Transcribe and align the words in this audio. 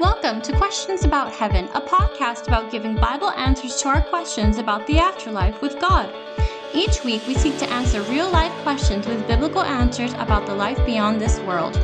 Welcome 0.00 0.42
to 0.42 0.56
Questions 0.56 1.04
About 1.04 1.32
Heaven, 1.32 1.66
a 1.66 1.80
podcast 1.80 2.48
about 2.48 2.72
giving 2.72 2.96
Bible 2.96 3.30
answers 3.30 3.80
to 3.80 3.88
our 3.90 4.02
questions 4.02 4.58
about 4.58 4.84
the 4.88 4.98
afterlife 4.98 5.62
with 5.62 5.78
God. 5.80 6.12
Each 6.74 7.04
week, 7.04 7.24
we 7.28 7.34
seek 7.36 7.56
to 7.58 7.70
answer 7.70 8.02
real 8.02 8.28
life 8.28 8.50
questions 8.64 9.06
with 9.06 9.24
biblical 9.28 9.62
answers 9.62 10.12
about 10.14 10.46
the 10.46 10.54
life 10.54 10.84
beyond 10.84 11.20
this 11.20 11.38
world. 11.40 11.74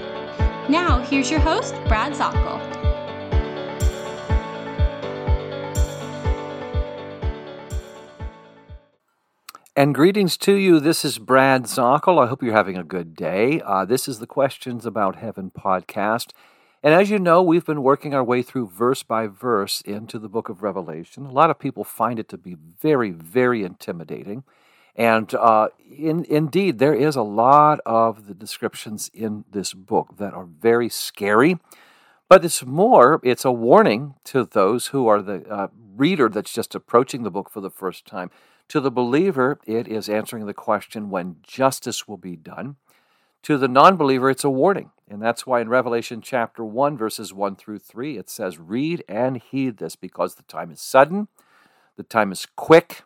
Now, 0.69 1.01
here's 1.03 1.31
your 1.31 1.39
host, 1.39 1.73
Brad 1.87 2.13
Zockel. 2.13 2.59
And 9.77 9.95
greetings 9.95 10.37
to 10.39 10.55
you. 10.55 10.81
This 10.81 11.05
is 11.05 11.21
Brad 11.21 11.63
Zockel. 11.67 12.21
I 12.21 12.27
hope 12.27 12.43
you're 12.43 12.55
having 12.55 12.77
a 12.77 12.83
good 12.83 13.15
day. 13.15 13.61
Uh, 13.65 13.85
this 13.85 14.09
is 14.09 14.19
the 14.19 14.27
Questions 14.27 14.85
About 14.85 15.15
Heaven 15.15 15.53
podcast. 15.57 16.33
And 16.83 16.95
as 16.95 17.11
you 17.11 17.19
know, 17.19 17.43
we've 17.43 17.67
been 17.67 17.83
working 17.83 18.15
our 18.15 18.25
way 18.25 18.43
through 18.43 18.69
verse 18.69 19.03
by 19.03 19.27
verse 19.27 19.83
into 19.83 20.19
the 20.19 20.31
book 20.31 20.49
of 20.49 20.63
Revelation. 20.63 21.27
A 21.27 21.33
lot 21.33 21.51
of 21.51 21.59
people 21.59 21.85
find 21.85 22.19
it 22.19 22.29
to 22.31 22.39
be 22.39 22.57
very, 22.81 23.11
very 23.11 23.65
intimidating. 23.65 24.45
And 24.97 25.33
uh, 25.35 25.69
in, 25.95 26.25
indeed, 26.25 26.79
there 26.79 26.95
is 26.95 27.17
a 27.17 27.23
lot 27.23 27.81
of 27.85 28.27
the 28.27 28.35
descriptions 28.35 29.11
in 29.13 29.45
this 29.51 29.75
book 29.75 30.17
that 30.17 30.33
are 30.33 30.47
very 30.47 30.89
scary. 30.89 31.59
But 32.31 32.45
it's 32.45 32.65
more, 32.65 33.21
it's 33.25 33.45
a 33.45 33.53
warning 33.53 34.15
to 34.25 34.45
those 34.45 34.89
who 34.89 35.07
are 35.07 35.21
the 35.21 35.47
uh, 35.51 35.69
reader 35.97 36.29
that's 36.29 36.53
just 36.53 36.75
approaching 36.75 37.25
the 37.25 37.31
book 37.31 37.51
for 37.51 37.61
the 37.61 37.71
first 37.71 38.07
time. 38.07 38.31
To 38.69 38.81
the 38.81 38.91
believer, 38.91 39.59
it 39.67 39.87
is 39.87 40.09
answering 40.09 40.47
the 40.47 40.55
question 40.55 41.11
when 41.11 41.37
justice 41.43 42.09
will 42.09 42.17
be 42.17 42.37
done. 42.37 42.77
To 43.45 43.57
the 43.57 43.69
non 43.69 43.97
believer, 43.97 44.31
it's 44.31 44.45
a 44.45 44.51
warning. 44.51 44.91
And 45.09 45.21
that's 45.21 45.47
why 45.47 45.61
in 45.61 45.69
Revelation 45.69 46.21
chapter 46.21 46.65
1, 46.65 46.97
verses 46.97 47.35
1 47.35 47.57
through 47.57 47.81
3, 47.81 48.17
it 48.17 48.31
says, 48.31 48.59
Read 48.59 49.03
and 49.09 49.39
heed 49.39 49.79
this, 49.79 49.97
because 49.97 50.37
the 50.37 50.45
time 50.45 50.71
is 50.71 50.81
sudden, 50.81 51.27
the 51.97 52.05
time 52.05 52.31
is 52.31 52.47
quick, 52.55 53.03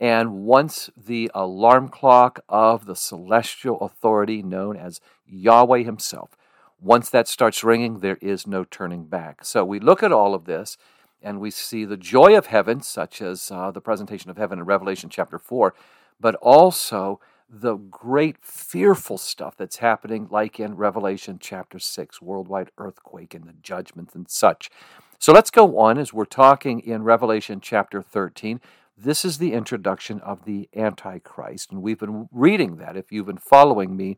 and 0.00 0.44
once 0.44 0.90
the 0.96 1.30
alarm 1.34 1.88
clock 1.88 2.40
of 2.48 2.86
the 2.86 2.96
celestial 2.96 3.78
authority 3.80 4.42
known 4.42 4.76
as 4.76 5.00
Yahweh 5.24 5.84
Himself, 5.84 6.36
once 6.80 7.08
that 7.10 7.28
starts 7.28 7.64
ringing, 7.64 8.00
there 8.00 8.18
is 8.20 8.46
no 8.46 8.64
turning 8.64 9.04
back. 9.04 9.44
So 9.44 9.64
we 9.64 9.80
look 9.80 10.02
at 10.02 10.12
all 10.12 10.34
of 10.34 10.44
this 10.44 10.76
and 11.22 11.40
we 11.40 11.50
see 11.50 11.84
the 11.84 11.96
joy 11.96 12.36
of 12.36 12.46
heaven, 12.46 12.82
such 12.82 13.22
as 13.22 13.50
uh, 13.50 13.70
the 13.70 13.80
presentation 13.80 14.30
of 14.30 14.36
heaven 14.36 14.58
in 14.58 14.66
Revelation 14.66 15.08
chapter 15.08 15.38
4, 15.38 15.74
but 16.20 16.34
also 16.36 17.20
the 17.48 17.76
great 17.76 18.36
fearful 18.40 19.18
stuff 19.18 19.56
that's 19.56 19.76
happening, 19.76 20.26
like 20.30 20.58
in 20.58 20.76
Revelation 20.76 21.38
chapter 21.40 21.78
6, 21.78 22.20
worldwide 22.20 22.70
earthquake 22.76 23.34
and 23.34 23.44
the 23.44 23.54
judgments 23.62 24.14
and 24.14 24.28
such. 24.28 24.70
So 25.18 25.32
let's 25.32 25.50
go 25.50 25.78
on 25.78 25.96
as 25.98 26.12
we're 26.12 26.24
talking 26.24 26.80
in 26.80 27.02
Revelation 27.02 27.60
chapter 27.60 28.02
13. 28.02 28.60
This 28.98 29.24
is 29.24 29.38
the 29.38 29.52
introduction 29.52 30.20
of 30.20 30.44
the 30.44 30.68
Antichrist, 30.74 31.70
and 31.70 31.82
we've 31.82 31.98
been 31.98 32.28
reading 32.32 32.76
that. 32.76 32.96
If 32.96 33.12
you've 33.12 33.26
been 33.26 33.36
following 33.36 33.96
me 33.96 34.16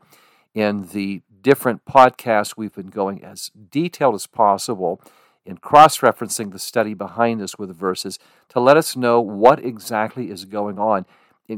in 0.54 0.88
the 0.88 1.22
different 1.42 1.84
podcasts, 1.84 2.56
we've 2.56 2.74
been 2.74 2.88
going 2.88 3.22
as 3.22 3.50
detailed 3.70 4.14
as 4.14 4.26
possible 4.26 5.00
in 5.44 5.56
cross 5.58 5.98
referencing 5.98 6.52
the 6.52 6.58
study 6.58 6.94
behind 6.94 7.40
this 7.40 7.58
with 7.58 7.74
verses 7.74 8.18
to 8.48 8.60
let 8.60 8.76
us 8.76 8.96
know 8.96 9.20
what 9.20 9.64
exactly 9.64 10.30
is 10.30 10.44
going 10.44 10.78
on. 10.78 11.06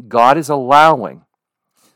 God 0.09 0.39
is 0.39 0.49
allowing 0.49 1.25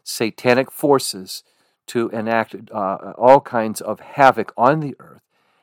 satanic 0.04 0.70
forces 0.70 1.42
to 1.86 2.08
enact 2.10 2.54
uh, 2.70 3.12
all 3.18 3.40
kinds 3.40 3.80
of 3.80 4.00
havoc 4.00 4.52
on 4.56 4.80
the 4.80 4.94
earth 5.00 5.22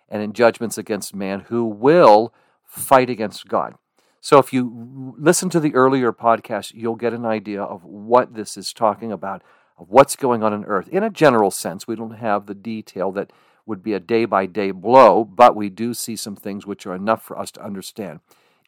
and 0.09 0.21
in 0.21 0.33
judgments 0.33 0.77
against 0.77 1.15
man 1.15 1.41
who 1.47 1.65
will 1.65 2.33
fight 2.65 3.09
against 3.09 3.47
God. 3.47 3.75
So, 4.19 4.37
if 4.37 4.53
you 4.53 5.15
listen 5.17 5.49
to 5.49 5.59
the 5.59 5.73
earlier 5.73 6.11
podcast, 6.11 6.73
you'll 6.75 6.95
get 6.95 7.13
an 7.13 7.25
idea 7.25 7.63
of 7.63 7.83
what 7.83 8.35
this 8.35 8.55
is 8.55 8.71
talking 8.71 9.11
about, 9.11 9.41
of 9.79 9.89
what's 9.89 10.15
going 10.15 10.43
on 10.43 10.53
on 10.53 10.65
earth. 10.65 10.87
In 10.89 11.03
a 11.03 11.09
general 11.09 11.49
sense, 11.49 11.87
we 11.87 11.95
don't 11.95 12.17
have 12.17 12.45
the 12.45 12.53
detail 12.53 13.11
that 13.13 13.31
would 13.65 13.81
be 13.81 13.93
a 13.93 13.99
day 13.99 14.25
by 14.25 14.45
day 14.45 14.69
blow, 14.69 15.23
but 15.23 15.55
we 15.55 15.69
do 15.69 15.95
see 15.95 16.15
some 16.15 16.35
things 16.35 16.67
which 16.67 16.85
are 16.85 16.93
enough 16.93 17.23
for 17.23 17.37
us 17.39 17.49
to 17.51 17.63
understand. 17.63 18.19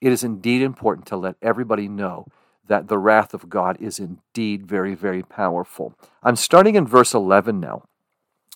It 0.02 0.12
is 0.12 0.24
indeed 0.24 0.64
important 0.64 1.06
to 1.08 1.18
let 1.18 1.36
everybody 1.42 1.88
know 1.88 2.28
that 2.68 2.88
the 2.88 2.97
wrath 2.97 3.34
of 3.34 3.50
God 3.50 3.78
is 3.79 4.00
indeed 4.00 4.66
very, 4.66 4.96
very 4.96 5.24
powerful. 5.24 5.94
I'm 6.22 6.35
starting 6.35 6.75
in 6.75 6.88
verse 6.88 7.13
11 7.13 7.59
now. 7.59 7.84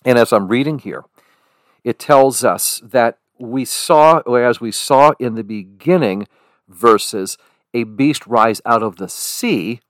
And 0.04 0.18
as 0.18 0.32
I'm 0.32 0.48
reading 0.48 0.78
here, 0.78 1.04
it 1.84 1.98
tells 1.98 2.44
us 2.44 2.80
that 2.84 3.18
we 3.38 3.64
saw, 3.64 4.18
or 4.20 4.42
as 4.42 4.60
we 4.60 4.72
saw 4.72 5.12
in 5.18 5.34
the 5.34 5.44
beginning 5.44 6.26
verses, 6.68 7.36
a 7.74 7.84
beast 7.84 8.26
rise 8.26 8.60
out 8.64 8.82
of 8.82 8.96
the 8.96 9.08
sea. 9.08 9.80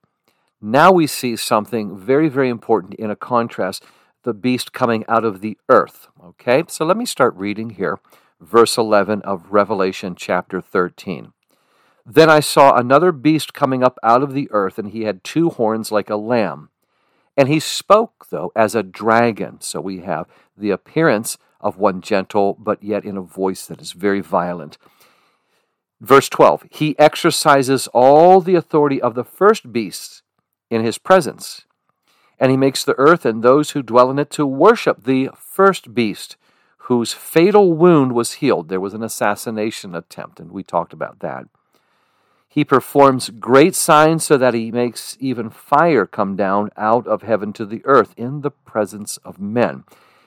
Now 0.61 0.91
we 0.91 1.07
see 1.07 1.35
something 1.35 1.97
very, 1.97 2.29
very 2.29 2.49
important 2.49 2.95
in 2.95 3.09
a 3.09 3.15
contrast 3.15 3.83
the 4.23 4.33
beast 4.33 4.73
coming 4.73 5.05
out 5.07 5.23
of 5.23 5.41
the 5.41 5.57
earth. 5.69 6.07
Okay, 6.23 6.63
so 6.67 6.85
let 6.85 6.97
me 6.97 7.05
start 7.05 7.33
reading 7.35 7.71
here, 7.71 7.99
verse 8.41 8.77
11 8.77 9.21
of 9.21 9.51
Revelation 9.51 10.13
chapter 10.15 10.59
13. 10.59 11.31
Then 12.11 12.27
I 12.27 12.39
saw 12.39 12.75
another 12.75 13.11
beast 13.11 13.53
coming 13.53 13.83
up 13.83 13.99
out 14.01 14.23
of 14.23 14.33
the 14.33 14.49
earth, 14.49 14.79
and 14.79 14.89
he 14.89 15.03
had 15.03 15.23
two 15.23 15.51
horns 15.51 15.91
like 15.91 16.09
a 16.09 16.15
lamb. 16.15 16.69
And 17.37 17.47
he 17.47 17.59
spoke, 17.59 18.29
though, 18.31 18.51
as 18.55 18.73
a 18.73 18.81
dragon. 18.81 19.61
So 19.61 19.79
we 19.79 19.99
have 19.99 20.25
the 20.57 20.71
appearance 20.71 21.37
of 21.61 21.77
one 21.77 22.01
gentle, 22.01 22.57
but 22.59 22.81
yet 22.81 23.05
in 23.05 23.15
a 23.15 23.21
voice 23.21 23.67
that 23.67 23.79
is 23.79 23.91
very 23.91 24.21
violent. 24.21 24.79
Verse 26.01 26.27
12 26.29 26.65
He 26.71 26.97
exercises 26.97 27.87
all 27.93 28.41
the 28.41 28.55
authority 28.55 28.99
of 28.99 29.13
the 29.13 29.23
first 29.23 29.71
beast 29.71 30.23
in 30.71 30.83
his 30.83 30.97
presence, 30.97 31.65
and 32.39 32.49
he 32.49 32.57
makes 32.57 32.83
the 32.83 32.97
earth 32.97 33.23
and 33.23 33.43
those 33.43 33.71
who 33.71 33.83
dwell 33.83 34.09
in 34.09 34.17
it 34.17 34.31
to 34.31 34.47
worship 34.47 35.03
the 35.03 35.29
first 35.35 35.93
beast, 35.93 36.37
whose 36.77 37.13
fatal 37.13 37.73
wound 37.73 38.13
was 38.13 38.33
healed. 38.33 38.67
There 38.67 38.79
was 38.79 38.95
an 38.95 39.03
assassination 39.03 39.93
attempt, 39.93 40.39
and 40.39 40.51
we 40.51 40.63
talked 40.63 40.91
about 40.91 41.19
that. 41.19 41.45
He 42.51 42.65
performs 42.65 43.29
great 43.29 43.75
signs 43.75 44.25
so 44.25 44.35
that 44.35 44.55
he 44.55 44.71
makes 44.71 45.15
even 45.19 45.51
fire 45.51 46.07
come 46.07 46.35
down 46.35 46.71
out 46.75 47.05
of 47.05 47.21
heaven 47.21 47.53
to 47.53 47.65
the 47.65 47.85
earth 47.85 48.15
in 48.17 48.41
the 48.41 48.49
presence 48.49 49.17
of 49.17 49.39
men. 49.39 49.83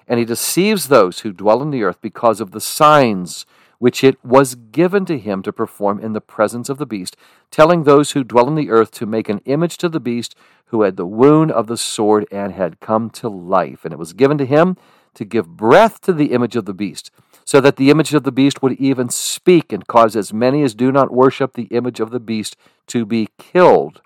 And 0.06 0.20
he 0.20 0.24
deceives 0.24 0.86
those 0.86 1.20
who 1.20 1.32
dwell 1.32 1.60
in 1.62 1.70
the 1.70 1.82
earth 1.82 2.00
because 2.00 2.40
of 2.40 2.52
the 2.52 2.60
signs 2.60 3.44
which 3.80 4.04
it 4.04 4.24
was 4.24 4.54
given 4.54 5.04
to 5.04 5.18
him 5.18 5.42
to 5.42 5.52
perform 5.52 5.98
in 5.98 6.12
the 6.12 6.20
presence 6.20 6.68
of 6.68 6.78
the 6.78 6.86
beast, 6.86 7.16
telling 7.50 7.82
those 7.82 8.12
who 8.12 8.22
dwell 8.22 8.46
in 8.46 8.54
the 8.54 8.70
earth 8.70 8.92
to 8.92 9.04
make 9.04 9.28
an 9.28 9.40
image 9.44 9.76
to 9.78 9.88
the 9.88 9.98
beast 9.98 10.36
who 10.66 10.82
had 10.82 10.96
the 10.96 11.04
wound 11.04 11.50
of 11.50 11.66
the 11.66 11.76
sword 11.76 12.24
and 12.30 12.52
had 12.52 12.78
come 12.78 13.10
to 13.10 13.28
life. 13.28 13.84
And 13.84 13.92
it 13.92 13.98
was 13.98 14.12
given 14.12 14.38
to 14.38 14.46
him 14.46 14.76
to 15.14 15.24
give 15.24 15.56
breath 15.56 16.00
to 16.02 16.12
the 16.12 16.26
image 16.26 16.54
of 16.54 16.66
the 16.66 16.72
beast 16.72 17.10
so 17.44 17.60
that 17.60 17.76
the 17.76 17.90
image 17.90 18.14
of 18.14 18.24
the 18.24 18.32
beast 18.32 18.62
would 18.62 18.72
even 18.72 19.08
speak 19.08 19.72
and 19.72 19.86
cause 19.86 20.16
as 20.16 20.32
many 20.32 20.62
as 20.62 20.74
do 20.74 20.92
not 20.92 21.12
worship 21.12 21.54
the 21.54 21.64
image 21.64 22.00
of 22.00 22.10
the 22.10 22.20
beast 22.20 22.56
to 22.86 23.04
be 23.04 23.28
killed. 23.38 24.00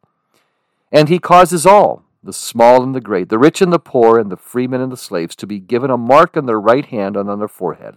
And 0.91 1.09
he 1.09 1.19
causes 1.19 1.67
all, 1.67 2.05
the 2.23 2.33
small 2.33 2.83
and 2.83 2.95
the 2.95 3.01
great, 3.01 3.29
the 3.29 3.39
rich 3.39 3.61
and 3.61 3.73
the 3.73 3.79
poor, 3.79 4.19
and 4.19 4.31
the 4.31 4.37
freemen 4.37 4.81
and 4.81 4.91
the 4.91 4.97
slaves, 4.97 5.37
to 5.37 5.47
be 5.47 5.59
given 5.59 5.91
a 5.91 5.97
mark 5.97 6.37
on 6.37 6.47
their 6.47 6.61
right 6.61 6.87
hand 6.87 7.17
and 7.17 7.29
on 7.29 7.39
their 7.39 7.49
forehead. 7.49 7.97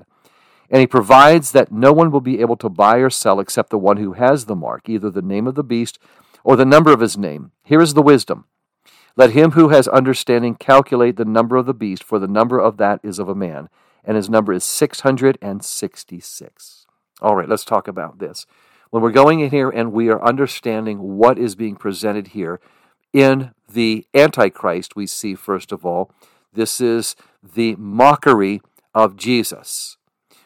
And 0.69 0.81
he 0.81 0.87
provides 0.87 1.51
that 1.51 1.71
no 1.71 1.91
one 1.91 2.11
will 2.11 2.21
be 2.21 2.41
able 2.41 2.57
to 2.57 2.69
buy 2.69 2.97
or 2.97 3.09
sell 3.09 3.39
except 3.39 3.69
the 3.69 3.77
one 3.77 3.97
who 3.97 4.13
has 4.13 4.45
the 4.45 4.55
mark, 4.55 4.87
either 4.87 5.09
the 5.09 5.21
name 5.21 5.47
of 5.47 5.55
the 5.55 5.63
beast 5.63 5.97
or 6.43 6.55
the 6.55 6.65
number 6.65 6.91
of 6.91 6.99
his 6.99 7.17
name. 7.17 7.51
Here 7.63 7.81
is 7.81 7.95
the 7.95 8.01
wisdom. 8.01 8.45
Let 9.15 9.31
him 9.31 9.51
who 9.51 9.69
has 9.69 9.87
understanding 9.87 10.55
calculate 10.55 11.15
the 11.17 11.25
number 11.25 11.57
of 11.57 11.65
the 11.65 11.73
beast, 11.73 12.03
for 12.03 12.19
the 12.19 12.27
number 12.27 12.59
of 12.59 12.77
that 12.77 12.99
is 13.03 13.17
of 13.17 13.27
a 13.27 13.35
man 13.35 13.69
and 14.03 14.17
his 14.17 14.29
number 14.29 14.53
is 14.53 14.63
666. 14.63 16.85
All 17.21 17.35
right, 17.35 17.49
let's 17.49 17.65
talk 17.65 17.87
about 17.87 18.19
this. 18.19 18.45
When 18.89 19.03
we're 19.03 19.11
going 19.11 19.41
in 19.41 19.51
here 19.51 19.69
and 19.69 19.93
we 19.93 20.09
are 20.09 20.23
understanding 20.23 21.17
what 21.17 21.37
is 21.37 21.55
being 21.55 21.75
presented 21.75 22.29
here 22.29 22.59
in 23.13 23.51
the 23.71 24.07
Antichrist, 24.13 24.95
we 24.95 25.05
see, 25.05 25.35
first 25.35 25.71
of 25.71 25.85
all, 25.85 26.11
this 26.53 26.81
is 26.81 27.15
the 27.43 27.75
mockery 27.75 28.61
of 28.95 29.15
Jesus. 29.15 29.97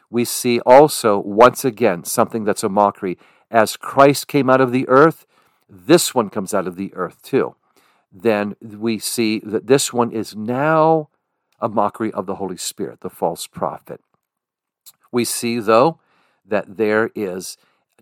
We 0.09 0.25
see 0.25 0.59
also, 0.61 1.19
once 1.19 1.63
again, 1.63 2.03
something 2.03 2.43
that's 2.43 2.63
a 2.63 2.69
mockery. 2.69 3.17
As 3.49 3.77
Christ 3.77 4.27
came 4.27 4.49
out 4.49 4.61
of 4.61 4.71
the 4.71 4.87
earth, 4.89 5.25
this 5.69 6.13
one 6.13 6.29
comes 6.29 6.53
out 6.53 6.67
of 6.67 6.75
the 6.75 6.93
earth 6.93 7.21
too. 7.21 7.55
Then 8.11 8.55
we 8.61 8.99
see 8.99 9.39
that 9.39 9.67
this 9.67 9.91
one 9.91 10.11
is 10.11 10.35
now 10.35 11.09
a 11.59 11.69
mockery 11.69 12.11
of 12.11 12.25
the 12.25 12.35
Holy 12.35 12.57
Spirit, 12.57 13.01
the 13.01 13.09
false 13.09 13.47
prophet. 13.47 14.01
We 15.11 15.25
see, 15.25 15.59
though, 15.59 15.99
that 16.45 16.77
there 16.77 17.11
is 17.15 17.57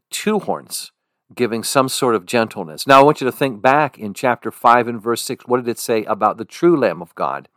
two 0.10 0.40
horns 0.40 0.92
giving 1.34 1.64
some 1.64 1.88
sort 1.88 2.16
of 2.16 2.26
gentleness. 2.26 2.86
Now, 2.86 3.00
I 3.00 3.04
want 3.04 3.22
you 3.22 3.26
to 3.26 3.32
think 3.32 3.62
back 3.62 3.98
in 3.98 4.14
chapter 4.14 4.52
5 4.52 4.88
and 4.88 5.02
verse 5.02 5.22
6. 5.22 5.46
What 5.48 5.58
did 5.58 5.70
it 5.70 5.80
say 5.80 6.04
about 6.06 6.38
the 6.38 6.46
true 6.46 6.78
Lamb 6.78 7.02
of 7.02 7.16
God? 7.16 7.48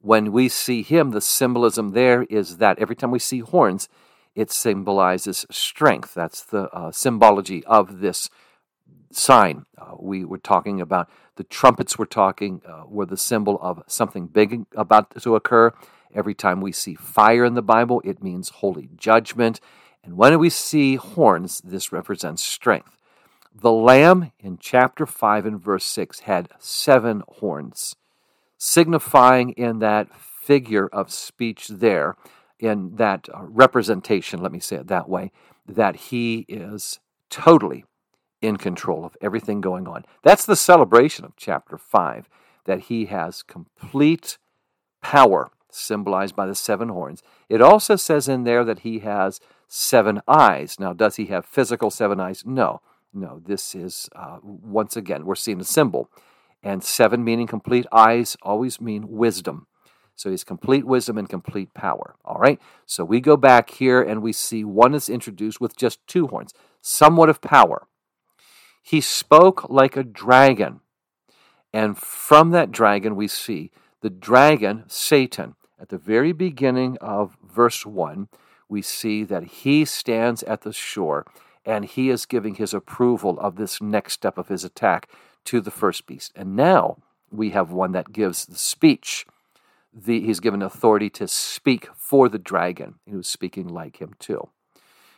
When 0.00 0.32
we 0.32 0.48
see 0.48 0.82
him, 0.82 1.10
the 1.10 1.20
symbolism 1.20 1.92
there 1.92 2.24
is 2.24 2.56
that 2.56 2.78
every 2.78 2.96
time 2.96 3.10
we 3.10 3.18
see 3.18 3.40
horns, 3.40 3.88
it 4.34 4.50
symbolizes 4.50 5.46
strength. 5.50 6.14
That's 6.14 6.42
the 6.42 6.70
uh, 6.70 6.90
symbology 6.90 7.64
of 7.64 8.00
this 8.00 8.30
sign. 9.16 9.66
Uh, 9.78 9.94
we 9.98 10.24
were 10.24 10.38
talking 10.38 10.80
about 10.80 11.08
the 11.36 11.44
trumpets 11.44 11.98
we're 11.98 12.04
talking 12.04 12.60
uh, 12.66 12.84
were 12.86 13.06
the 13.06 13.16
symbol 13.16 13.58
of 13.60 13.82
something 13.86 14.26
big 14.26 14.66
about 14.76 15.10
to 15.22 15.36
occur. 15.36 15.72
Every 16.14 16.34
time 16.34 16.60
we 16.60 16.72
see 16.72 16.94
fire 16.94 17.44
in 17.44 17.54
the 17.54 17.62
Bible, 17.62 18.02
it 18.04 18.22
means 18.22 18.50
holy 18.50 18.90
judgment. 18.96 19.60
And 20.04 20.16
when 20.16 20.38
we 20.38 20.50
see 20.50 20.96
horns, 20.96 21.60
this 21.64 21.92
represents 21.92 22.42
strength. 22.42 22.98
The 23.54 23.72
lamb 23.72 24.32
in 24.40 24.58
chapter 24.58 25.06
5 25.06 25.46
and 25.46 25.60
verse 25.60 25.84
6 25.84 26.20
had 26.20 26.48
seven 26.58 27.22
horns, 27.28 27.96
signifying 28.56 29.50
in 29.50 29.78
that 29.80 30.08
figure 30.18 30.88
of 30.88 31.12
speech 31.12 31.68
there, 31.68 32.16
in 32.58 32.96
that 32.96 33.28
uh, 33.34 33.42
representation, 33.42 34.40
let 34.40 34.52
me 34.52 34.60
say 34.60 34.76
it 34.76 34.86
that 34.86 35.08
way, 35.08 35.32
that 35.66 35.96
he 35.96 36.46
is 36.48 37.00
totally 37.28 37.84
in 38.42 38.56
control 38.56 39.04
of 39.04 39.16
everything 39.20 39.60
going 39.60 39.88
on. 39.88 40.04
That's 40.22 40.44
the 40.44 40.56
celebration 40.56 41.24
of 41.24 41.36
chapter 41.36 41.78
5, 41.78 42.28
that 42.64 42.80
he 42.80 43.06
has 43.06 43.42
complete 43.42 44.38
power, 45.00 45.50
symbolized 45.70 46.36
by 46.36 46.46
the 46.46 46.54
seven 46.54 46.88
horns. 46.90 47.22
It 47.48 47.62
also 47.62 47.96
says 47.96 48.28
in 48.28 48.44
there 48.44 48.64
that 48.64 48.80
he 48.80 48.98
has 49.00 49.40
seven 49.68 50.20
eyes. 50.28 50.78
Now, 50.78 50.92
does 50.92 51.16
he 51.16 51.26
have 51.26 51.46
physical 51.46 51.90
seven 51.90 52.20
eyes? 52.20 52.44
No. 52.44 52.82
No, 53.14 53.40
this 53.44 53.74
is, 53.74 54.08
uh, 54.16 54.38
once 54.42 54.96
again, 54.96 55.26
we're 55.26 55.34
seeing 55.34 55.60
a 55.60 55.64
symbol. 55.64 56.10
And 56.62 56.82
seven 56.82 57.24
meaning 57.24 57.46
complete 57.46 57.86
eyes 57.92 58.36
always 58.42 58.80
mean 58.80 59.08
wisdom. 59.08 59.66
So 60.14 60.30
he's 60.30 60.44
complete 60.44 60.84
wisdom 60.84 61.18
and 61.18 61.28
complete 61.28 61.74
power. 61.74 62.14
All 62.24 62.38
right. 62.38 62.60
So 62.86 63.04
we 63.04 63.20
go 63.20 63.36
back 63.36 63.70
here 63.70 64.00
and 64.00 64.22
we 64.22 64.32
see 64.32 64.64
one 64.64 64.94
is 64.94 65.08
introduced 65.08 65.60
with 65.60 65.76
just 65.76 66.06
two 66.06 66.28
horns, 66.28 66.52
somewhat 66.80 67.28
of 67.28 67.40
power. 67.40 67.88
He 68.82 69.00
spoke 69.00 69.70
like 69.70 69.96
a 69.96 70.02
dragon. 70.02 70.80
And 71.72 71.96
from 71.96 72.50
that 72.50 72.70
dragon, 72.70 73.16
we 73.16 73.28
see 73.28 73.70
the 74.02 74.10
dragon, 74.10 74.84
Satan, 74.88 75.54
at 75.80 75.88
the 75.88 75.98
very 75.98 76.32
beginning 76.32 76.98
of 77.00 77.36
verse 77.42 77.86
1, 77.86 78.28
we 78.68 78.82
see 78.82 79.24
that 79.24 79.44
he 79.44 79.84
stands 79.84 80.42
at 80.44 80.62
the 80.62 80.72
shore 80.72 81.26
and 81.64 81.84
he 81.84 82.10
is 82.10 82.26
giving 82.26 82.56
his 82.56 82.74
approval 82.74 83.38
of 83.38 83.56
this 83.56 83.80
next 83.80 84.14
step 84.14 84.38
of 84.38 84.48
his 84.48 84.64
attack 84.64 85.08
to 85.44 85.60
the 85.60 85.70
first 85.70 86.06
beast. 86.06 86.32
And 86.34 86.56
now 86.56 86.98
we 87.30 87.50
have 87.50 87.70
one 87.70 87.92
that 87.92 88.12
gives 88.12 88.46
the 88.46 88.58
speech. 88.58 89.26
The, 89.94 90.20
he's 90.20 90.40
given 90.40 90.62
authority 90.62 91.10
to 91.10 91.28
speak 91.28 91.88
for 91.94 92.28
the 92.28 92.38
dragon, 92.38 92.96
who's 93.08 93.28
speaking 93.28 93.68
like 93.68 94.00
him 94.00 94.14
too. 94.18 94.48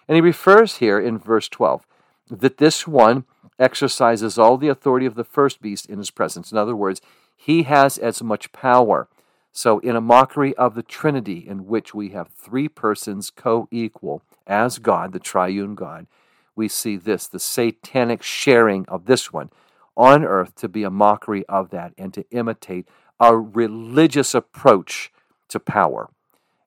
And 0.09 0.17
he 0.17 0.21
refers 0.21 0.77
here 0.77 0.99
in 0.99 1.19
verse 1.19 1.49
12 1.49 1.87
that 2.31 2.59
this 2.59 2.87
one 2.87 3.25
exercises 3.59 4.39
all 4.39 4.57
the 4.57 4.69
authority 4.69 5.07
of 5.07 5.15
the 5.15 5.25
first 5.25 5.61
beast 5.61 5.87
in 5.87 5.99
his 5.99 6.11
presence. 6.11 6.51
In 6.51 6.59
other 6.59 6.77
words, 6.77 7.01
he 7.37 7.65
has 7.65 7.99
as 7.99 8.23
much 8.23 8.53
power. 8.53 9.09
So, 9.53 9.79
in 9.81 9.95
a 9.95 10.01
mockery 10.01 10.55
of 10.57 10.75
the 10.75 10.83
Trinity, 10.83 11.47
in 11.47 11.67
which 11.67 11.95
we 11.95 12.11
have 12.11 12.29
three 12.29 12.69
persons 12.69 13.31
co 13.31 13.69
equal 13.71 14.23
as 14.47 14.79
God, 14.79 15.13
the 15.13 15.21
triune 15.21 15.75
God, 15.75 16.07
we 16.57 16.69
see 16.69 16.97
this 16.97 17.27
the 17.27 17.39
satanic 17.39 18.23
sharing 18.23 18.85
of 18.87 19.07
this 19.07 19.33
one 19.33 19.51
on 19.97 20.25
earth 20.25 20.55
to 20.57 20.69
be 20.69 20.83
a 20.83 20.91
mockery 20.91 21.45
of 21.47 21.71
that 21.71 21.93
and 21.97 22.13
to 22.15 22.25
imitate 22.31 22.89
a 23.21 23.37
religious 23.37 24.35
approach 24.35 25.13
to 25.49 25.61
power. 25.61 26.11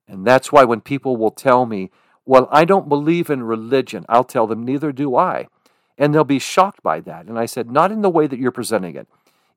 And 0.07 0.25
that's 0.25 0.51
why 0.51 0.63
when 0.63 0.81
people 0.81 1.18
will 1.18 1.31
tell 1.31 1.65
me, 1.65 1.92
Well, 2.27 2.50
I 2.51 2.65
don't 2.65 2.89
believe 2.89 3.29
in 3.29 3.44
religion, 3.44 4.06
I'll 4.09 4.25
tell 4.25 4.47
them, 4.47 4.65
Neither 4.65 4.91
do 4.91 5.15
I. 5.15 5.47
And 5.97 6.13
they'll 6.13 6.24
be 6.24 6.39
shocked 6.39 6.83
by 6.83 7.00
that. 7.00 7.25
And 7.25 7.39
I 7.39 7.45
said, 7.45 7.71
Not 7.71 7.91
in 7.91 8.01
the 8.01 8.09
way 8.09 8.27
that 8.27 8.38
you're 8.38 8.51
presenting 8.51 8.95
it. 8.95 9.07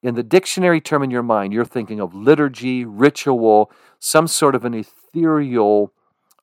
In 0.02 0.14
the 0.14 0.22
dictionary 0.22 0.80
term 0.80 1.02
in 1.02 1.10
your 1.10 1.22
mind, 1.22 1.52
you're 1.52 1.64
thinking 1.64 2.00
of 2.00 2.14
liturgy, 2.14 2.84
ritual, 2.84 3.70
some 3.98 4.26
sort 4.26 4.54
of 4.54 4.64
an 4.64 4.72
ethereal 4.72 5.92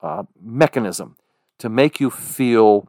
uh, 0.02 0.24
mechanism 0.40 1.16
to 1.58 1.70
make 1.70 2.00
you 2.00 2.12
feel 2.12 2.88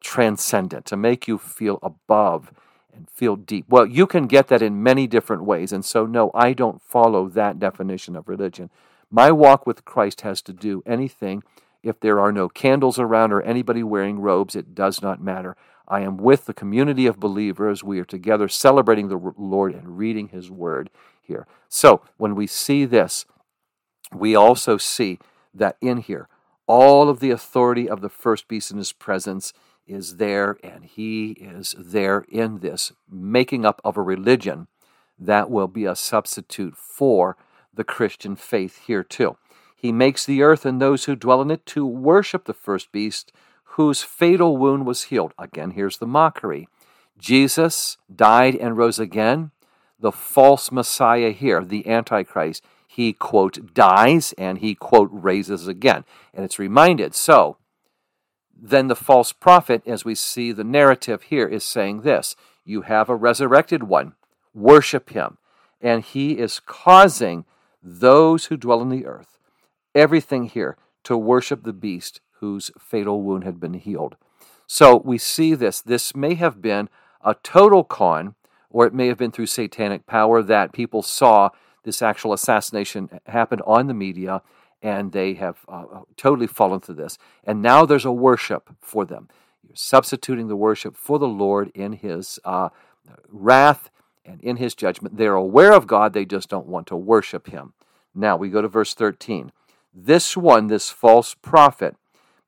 transcendent, 0.00 0.84
to 0.86 0.96
make 0.96 1.28
you 1.28 1.38
feel 1.38 1.78
above 1.82 2.52
and 2.92 3.08
feel 3.08 3.36
deep. 3.36 3.66
Well, 3.68 3.86
you 3.86 4.06
can 4.06 4.26
get 4.26 4.48
that 4.48 4.62
in 4.62 4.82
many 4.82 5.06
different 5.06 5.44
ways. 5.44 5.72
And 5.72 5.84
so, 5.84 6.06
no, 6.06 6.30
I 6.34 6.52
don't 6.52 6.82
follow 6.82 7.28
that 7.28 7.58
definition 7.58 8.16
of 8.16 8.28
religion. 8.28 8.68
My 9.10 9.30
walk 9.30 9.66
with 9.66 9.84
Christ 9.84 10.22
has 10.22 10.42
to 10.42 10.52
do 10.52 10.82
anything. 10.84 11.42
If 11.82 12.00
there 12.00 12.20
are 12.20 12.32
no 12.32 12.48
candles 12.48 12.98
around 12.98 13.32
or 13.32 13.42
anybody 13.42 13.82
wearing 13.82 14.20
robes, 14.20 14.54
it 14.54 14.74
does 14.74 15.00
not 15.00 15.22
matter. 15.22 15.56
I 15.88 16.00
am 16.00 16.16
with 16.18 16.44
the 16.44 16.54
community 16.54 17.06
of 17.06 17.18
believers. 17.18 17.82
We 17.82 17.98
are 17.98 18.04
together 18.04 18.48
celebrating 18.48 19.08
the 19.08 19.32
Lord 19.36 19.74
and 19.74 19.98
reading 19.98 20.28
His 20.28 20.50
Word 20.50 20.90
here. 21.20 21.46
So 21.68 22.02
when 22.16 22.34
we 22.34 22.46
see 22.46 22.84
this, 22.84 23.26
we 24.14 24.34
also 24.34 24.76
see 24.76 25.18
that 25.54 25.76
in 25.80 25.98
here, 25.98 26.28
all 26.66 27.08
of 27.08 27.20
the 27.20 27.30
authority 27.30 27.88
of 27.88 28.00
the 28.00 28.08
first 28.08 28.46
beast 28.46 28.70
in 28.70 28.78
His 28.78 28.92
presence 28.92 29.52
is 29.86 30.18
there, 30.18 30.58
and 30.62 30.84
He 30.84 31.32
is 31.32 31.74
there 31.76 32.24
in 32.28 32.60
this, 32.60 32.92
making 33.10 33.64
up 33.64 33.80
of 33.84 33.96
a 33.96 34.02
religion 34.02 34.68
that 35.18 35.50
will 35.50 35.68
be 35.68 35.84
a 35.84 35.96
substitute 35.96 36.76
for 36.76 37.36
the 37.74 37.84
Christian 37.84 38.36
faith 38.36 38.82
here 38.86 39.02
too. 39.02 39.36
He 39.80 39.92
makes 39.92 40.26
the 40.26 40.42
earth 40.42 40.66
and 40.66 40.78
those 40.78 41.06
who 41.06 41.16
dwell 41.16 41.40
in 41.40 41.50
it 41.50 41.64
to 41.66 41.86
worship 41.86 42.44
the 42.44 42.52
first 42.52 42.92
beast 42.92 43.32
whose 43.74 44.02
fatal 44.02 44.58
wound 44.58 44.84
was 44.84 45.04
healed. 45.04 45.32
Again, 45.38 45.70
here's 45.70 45.96
the 45.96 46.06
mockery 46.06 46.68
Jesus 47.18 47.96
died 48.14 48.54
and 48.56 48.76
rose 48.76 48.98
again. 48.98 49.52
The 49.98 50.12
false 50.12 50.70
Messiah 50.70 51.30
here, 51.30 51.64
the 51.64 51.86
Antichrist, 51.88 52.62
he, 52.86 53.14
quote, 53.14 53.72
dies 53.72 54.34
and 54.36 54.58
he, 54.58 54.74
quote, 54.74 55.08
raises 55.12 55.66
again. 55.66 56.04
And 56.34 56.44
it's 56.44 56.58
reminded. 56.58 57.14
So, 57.14 57.56
then 58.54 58.88
the 58.88 58.96
false 58.96 59.32
prophet, 59.32 59.82
as 59.86 60.04
we 60.04 60.14
see 60.14 60.52
the 60.52 60.64
narrative 60.64 61.22
here, 61.22 61.48
is 61.48 61.64
saying 61.64 62.02
this 62.02 62.36
You 62.66 62.82
have 62.82 63.08
a 63.08 63.16
resurrected 63.16 63.84
one, 63.84 64.12
worship 64.52 65.10
him. 65.10 65.38
And 65.80 66.04
he 66.04 66.32
is 66.32 66.60
causing 66.60 67.46
those 67.82 68.46
who 68.46 68.58
dwell 68.58 68.82
in 68.82 68.90
the 68.90 69.06
earth, 69.06 69.38
everything 69.94 70.44
here, 70.44 70.76
to 71.04 71.16
worship 71.16 71.62
the 71.62 71.72
beast 71.72 72.20
whose 72.40 72.70
fatal 72.78 73.22
wound 73.22 73.44
had 73.44 73.60
been 73.60 73.74
healed. 73.74 74.16
So 74.66 75.02
we 75.04 75.18
see 75.18 75.54
this. 75.54 75.80
This 75.80 76.14
may 76.14 76.34
have 76.34 76.62
been 76.62 76.88
a 77.22 77.34
total 77.34 77.84
con, 77.84 78.34
or 78.70 78.86
it 78.86 78.94
may 78.94 79.08
have 79.08 79.18
been 79.18 79.30
through 79.30 79.46
satanic 79.46 80.06
power 80.06 80.42
that 80.42 80.72
people 80.72 81.02
saw 81.02 81.50
this 81.84 82.02
actual 82.02 82.32
assassination 82.32 83.20
happened 83.26 83.62
on 83.66 83.86
the 83.86 83.94
media 83.94 84.42
and 84.82 85.12
they 85.12 85.34
have 85.34 85.58
uh, 85.68 85.84
uh 85.92 86.00
totally 86.16 86.46
fallen 86.46 86.80
to 86.80 86.94
this. 86.94 87.18
And 87.44 87.60
now 87.60 87.84
there's 87.84 88.04
a 88.04 88.12
worship 88.12 88.70
for 88.80 89.04
them. 89.04 89.28
You're 89.66 89.76
substituting 89.76 90.48
the 90.48 90.56
worship 90.56 90.96
for 90.96 91.18
the 91.18 91.28
Lord 91.28 91.70
in 91.74 91.92
His 91.94 92.38
uh, 92.44 92.70
wrath 93.28 93.90
and 94.24 94.40
in 94.42 94.56
His 94.56 94.74
judgment. 94.74 95.16
They're 95.16 95.34
aware 95.34 95.72
of 95.72 95.86
God, 95.86 96.12
they 96.12 96.24
just 96.24 96.48
don't 96.48 96.66
want 96.66 96.86
to 96.88 96.96
worship 96.96 97.48
Him. 97.48 97.74
Now 98.14 98.36
we 98.36 98.48
go 98.48 98.62
to 98.62 98.68
verse 98.68 98.94
13. 98.94 99.52
This 99.92 100.36
one, 100.36 100.68
this 100.68 100.90
false 100.90 101.34
prophet, 101.34 101.96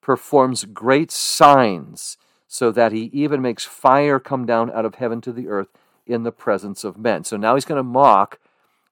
performs 0.00 0.64
great 0.64 1.11
signs, 1.11 2.16
so 2.46 2.70
that 2.70 2.92
he 2.92 3.11
even 3.12 3.40
makes 3.40 3.64
fire 3.64 4.20
come 4.20 4.44
down 4.46 4.70
out 4.72 4.84
of 4.84 4.96
heaven 4.96 5.20
to 5.22 5.32
the 5.32 5.49
earth 5.49 5.68
in 6.06 6.22
the 6.22 6.32
presence 6.32 6.84
of 6.84 6.99
men. 6.99 7.25
So 7.25 7.37
now 7.37 7.54
he's 7.54 7.64
going 7.64 7.78
to 7.78 7.82
mock 7.82 8.38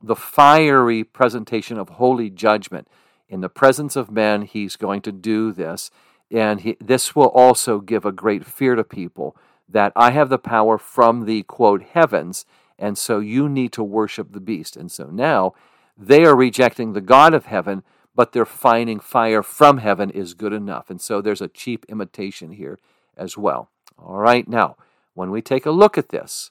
the 0.03 0.17
fiery 0.17 1.05
presentation 1.05 1.79
of 1.79 1.91
holy 1.91 2.31
judgment. 2.31 2.89
In 3.29 3.41
the 3.41 3.49
presence 3.49 3.97
of 3.97 4.11
men, 4.11 4.43
he's 4.43 4.77
going 4.77 5.03
to 5.03 5.13
do 5.13 5.53
this. 5.53 5.91
And 6.31 6.61
he, 6.61 6.77
this 6.81 7.15
will 7.15 7.29
also 7.29 7.81
give 7.81 8.05
a 8.05 8.13
great 8.13 8.47
fear 8.47 8.75
to 8.77 8.85
people 8.85 9.37
that 9.69 9.93
I 9.95 10.11
have 10.13 10.29
the 10.29 10.39
power 10.39 10.79
from 10.79 11.25
the 11.25 11.43
quote 11.45 11.83
heavens, 11.83 12.45
and 12.79 12.97
so 12.97 13.19
you 13.21 13.49
need 13.49 13.73
to 13.73 13.85
worship 13.85 14.33
the 14.33 14.41
beast. 14.41 14.77
And 14.77 14.91
so 14.91 15.05
now 15.05 15.55
they 15.97 16.25
are 16.25 16.37
rejecting 16.37 16.93
the 16.93 17.01
God 17.01 17.35
of 17.35 17.47
heaven 17.47 17.83
but 18.21 18.33
they're 18.33 18.45
finding 18.45 19.01
fire 19.01 19.43
from 19.43 19.79
heaven 19.79 20.11
is 20.11 20.35
good 20.35 20.53
enough. 20.53 20.91
And 20.91 21.01
so 21.01 21.23
there's 21.23 21.41
a 21.41 21.49
cheap 21.49 21.87
imitation 21.89 22.53
here 22.53 22.79
as 23.17 23.39
well. 23.39 23.71
All 23.97 24.19
right, 24.19 24.47
now, 24.47 24.77
when 25.15 25.31
we 25.31 25.41
take 25.41 25.65
a 25.65 25.71
look 25.71 25.97
at 25.97 26.11
this, 26.11 26.51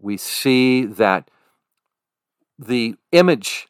we 0.00 0.16
see 0.16 0.84
that 0.84 1.30
the 2.58 2.96
image 3.12 3.68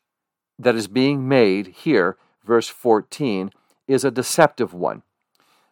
that 0.58 0.74
is 0.74 0.88
being 0.88 1.28
made 1.28 1.66
here, 1.66 2.16
verse 2.42 2.68
14, 2.68 3.50
is 3.86 4.06
a 4.06 4.10
deceptive 4.10 4.72
one. 4.72 5.02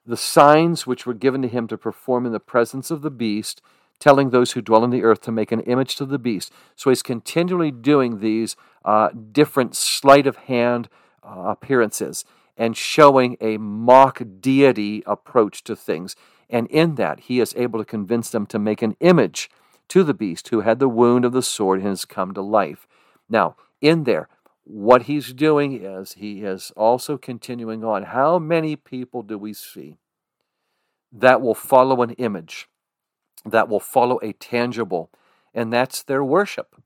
The 0.05 0.19
signs 0.19 0.87
which 0.87 1.07
were 1.07 1.15
given 1.15 1.41
to 1.41 1.49
him 1.49 1.69
to 1.69 1.79
perform 1.79 2.27
in 2.27 2.33
the 2.33 2.39
presence 2.39 2.91
of 2.91 3.01
the 3.01 3.11
beast, 3.11 3.63
telling 3.99 4.29
those 4.29 4.53
who 4.53 4.61
dwell 4.61 4.83
on 4.83 4.91
the 4.91 5.05
earth 5.05 5.23
to 5.23 5.33
make 5.33 5.51
an 5.51 5.61
image 5.61 5.97
to 5.97 6.05
the 6.05 6.19
beast. 6.19 6.53
So 6.77 6.91
he's 6.91 7.03
continually 7.03 7.71
doing 7.71 8.21
these 8.21 8.57
uh, 8.85 9.09
different 9.33 9.75
sleight 9.75 10.27
of 10.27 10.37
hand 10.37 10.91
uh, 11.23 11.41
appearances. 11.47 12.25
and 12.57 12.77
showing 12.77 13.37
a 13.41 13.57
mock 13.57 14.23
deity 14.41 15.03
approach 15.07 15.65
to 15.65 15.75
things. 15.75 16.15
And 16.51 16.67
in 16.69 16.97
that, 16.97 17.21
he 17.21 17.41
is 17.41 17.55
able 17.57 17.79
to 17.79 17.85
convince 17.85 18.31
them 18.31 18.47
to 18.47 18.59
make 18.59 18.83
an 18.83 18.97
image 19.01 19.51
to 19.89 20.05
the 20.05 20.15
beast 20.15 20.49
who 20.49 20.61
had 20.61 20.79
the 20.79 20.89
wound 20.89 21.25
of 21.25 21.33
the 21.33 21.43
sword 21.43 21.81
and 21.81 21.89
has 21.89 22.05
come 22.05 22.35
to 22.35 22.43
life. 22.43 22.87
Now, 23.29 23.57
in 23.81 24.05
there, 24.05 24.29
what 24.65 25.03
he's 25.03 25.33
doing 25.33 25.83
is 25.83 26.13
he 26.15 26.43
is 26.43 26.73
also 26.77 27.19
continuing 27.19 27.83
on. 27.85 28.05
How 28.05 28.39
many 28.39 28.77
people 28.77 29.23
do 29.23 29.39
we 29.39 29.53
see 29.55 29.99
that 31.11 31.41
will 31.41 31.55
follow 31.55 32.03
an 32.03 32.11
image, 32.13 32.69
that 33.45 33.69
will 33.69 33.81
follow 33.81 34.21
a 34.23 34.33
tangible, 34.35 35.11
and 35.53 35.73
that's 35.73 36.03
their 36.03 36.23
worship? 36.23 36.77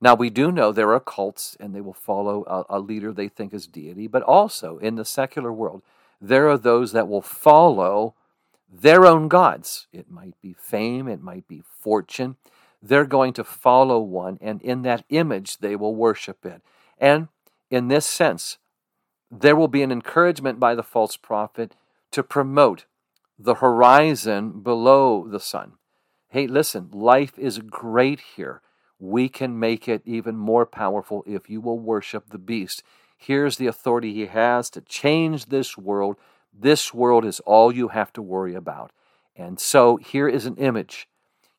Now, 0.00 0.14
we 0.14 0.30
do 0.30 0.50
know 0.50 0.72
there 0.72 0.94
are 0.94 1.00
cults 1.00 1.56
and 1.60 1.74
they 1.74 1.80
will 1.80 1.92
follow 1.92 2.44
a, 2.46 2.78
a, 2.78 2.80
leader 2.80 3.12
they 3.12 3.28
think 3.28 3.52
is 3.52 3.66
deity, 3.66 4.06
but 4.06 4.22
also 4.22 4.78
in 4.78 4.96
the 4.96 5.04
secular 5.04 5.52
world, 5.52 5.82
there 6.20 6.48
are 6.48 6.56
those 6.56 6.92
that 6.92 7.08
will 7.08 7.20
follow 7.20 8.14
their 8.72 9.04
own 9.04 9.28
gods. 9.28 9.88
It 9.92 10.10
might 10.10 10.40
be 10.40 10.54
fame, 10.54 11.06
it 11.06 11.22
might 11.22 11.46
be 11.46 11.62
fortune. 11.78 12.36
They're 12.82 13.04
going 13.04 13.34
to 13.34 13.44
follow 13.44 14.00
one, 14.00 14.38
and 14.40 14.62
in 14.62 14.82
that 14.82 15.04
image, 15.10 15.58
they 15.58 15.76
will 15.76 15.94
worship 15.94 16.46
it. 16.46 16.62
And 16.96 17.28
in 17.70 17.88
this 17.88 18.06
sense, 18.06 18.56
there 19.30 19.56
will 19.56 19.68
be 19.68 19.82
an 19.82 19.92
encouragement 19.92 20.58
by 20.58 20.74
the 20.74 20.82
false 20.82 21.18
prophet 21.18 21.74
to 22.12 22.22
promote 22.22 22.86
the 23.38 23.56
horizon 23.56 24.60
below 24.60 25.26
the 25.28 25.40
sun. 25.40 25.72
Hey, 26.28 26.46
listen, 26.46 26.88
life 26.90 27.38
is 27.38 27.58
great 27.58 28.20
here 28.36 28.62
we 29.00 29.28
can 29.28 29.58
make 29.58 29.88
it 29.88 30.02
even 30.04 30.36
more 30.36 30.66
powerful 30.66 31.24
if 31.26 31.48
you 31.48 31.60
will 31.60 31.78
worship 31.78 32.28
the 32.28 32.38
beast. 32.38 32.82
Here's 33.16 33.56
the 33.56 33.66
authority 33.66 34.14
he 34.14 34.26
has 34.26 34.70
to 34.70 34.80
change 34.82 35.46
this 35.46 35.76
world. 35.76 36.16
This 36.52 36.94
world 36.94 37.24
is 37.24 37.40
all 37.40 37.72
you 37.72 37.88
have 37.88 38.12
to 38.12 38.22
worry 38.22 38.54
about. 38.54 38.92
And 39.34 39.58
so 39.58 39.96
here 39.96 40.28
is 40.28 40.46
an 40.46 40.56
image. 40.56 41.08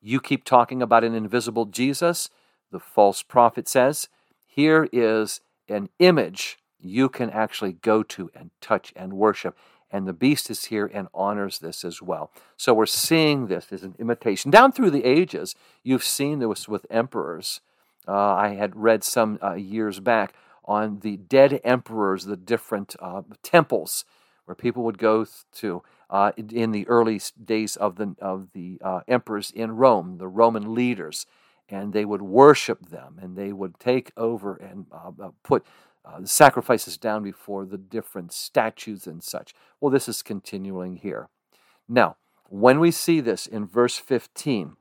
You 0.01 0.19
keep 0.19 0.43
talking 0.43 0.81
about 0.81 1.03
an 1.03 1.15
invisible 1.15 1.65
Jesus, 1.65 2.29
the 2.71 2.79
false 2.79 3.23
prophet 3.23 3.67
says. 3.67 4.07
Here 4.45 4.87
is 4.91 5.41
an 5.67 5.89
image 5.99 6.57
you 6.79 7.09
can 7.09 7.29
actually 7.29 7.73
go 7.73 8.03
to 8.03 8.29
and 8.35 8.51
touch 8.59 8.93
and 8.95 9.13
worship. 9.13 9.57
And 9.91 10.07
the 10.07 10.13
beast 10.13 10.49
is 10.49 10.65
here 10.65 10.89
and 10.91 11.07
honors 11.13 11.59
this 11.59 11.83
as 11.83 12.01
well. 12.01 12.31
So 12.55 12.73
we're 12.73 12.85
seeing 12.85 13.47
this 13.47 13.71
as 13.71 13.83
an 13.83 13.95
imitation. 13.99 14.49
Down 14.49 14.71
through 14.71 14.91
the 14.91 15.03
ages, 15.03 15.53
you've 15.83 16.03
seen 16.03 16.39
this 16.39 16.67
with 16.67 16.85
emperors. 16.89 17.59
Uh, 18.07 18.33
I 18.33 18.49
had 18.49 18.75
read 18.75 19.03
some 19.03 19.37
uh, 19.43 19.53
years 19.53 19.99
back 19.99 20.33
on 20.65 20.99
the 20.99 21.17
dead 21.17 21.59
emperors, 21.63 22.25
the 22.25 22.37
different 22.37 22.95
uh, 22.99 23.23
temples 23.43 24.05
where 24.45 24.55
people 24.55 24.83
would 24.83 24.97
go 24.97 25.25
to 25.53 25.83
uh, 26.09 26.31
in 26.37 26.71
the 26.71 26.87
early 26.87 27.21
days 27.43 27.75
of 27.75 27.95
the, 27.95 28.15
of 28.21 28.49
the 28.53 28.77
uh, 28.81 29.01
emperors 29.07 29.51
in 29.51 29.75
Rome, 29.75 30.17
the 30.17 30.27
Roman 30.27 30.73
leaders. 30.73 31.25
And 31.69 31.93
they 31.93 32.03
would 32.03 32.21
worship 32.21 32.89
them 32.89 33.17
and 33.21 33.37
they 33.37 33.53
would 33.53 33.79
take 33.79 34.11
over 34.17 34.55
and 34.55 34.87
uh, 34.91 35.29
put 35.41 35.65
uh, 36.03 36.25
sacrifices 36.25 36.97
down 36.97 37.23
before 37.23 37.65
the 37.65 37.77
different 37.77 38.33
statues 38.33 39.05
and 39.05 39.23
such. 39.23 39.53
Well, 39.79 39.91
this 39.91 40.09
is 40.09 40.21
continuing 40.21 40.97
here. 40.97 41.29
Now, 41.87 42.17
when 42.49 42.79
we 42.79 42.91
see 42.91 43.19
this 43.19 43.45
in 43.45 43.65
verse 43.65 43.97
15, 43.97 44.75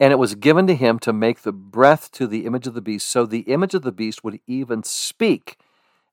and 0.00 0.12
it 0.12 0.18
was 0.18 0.34
given 0.34 0.66
to 0.66 0.74
him 0.74 0.98
to 1.00 1.12
make 1.12 1.42
the 1.42 1.52
breath 1.52 2.10
to 2.12 2.26
the 2.26 2.46
image 2.46 2.66
of 2.66 2.74
the 2.74 2.80
beast, 2.80 3.08
so 3.08 3.26
the 3.26 3.40
image 3.40 3.74
of 3.74 3.82
the 3.82 3.92
beast 3.92 4.24
would 4.24 4.40
even 4.46 4.82
speak 4.82 5.58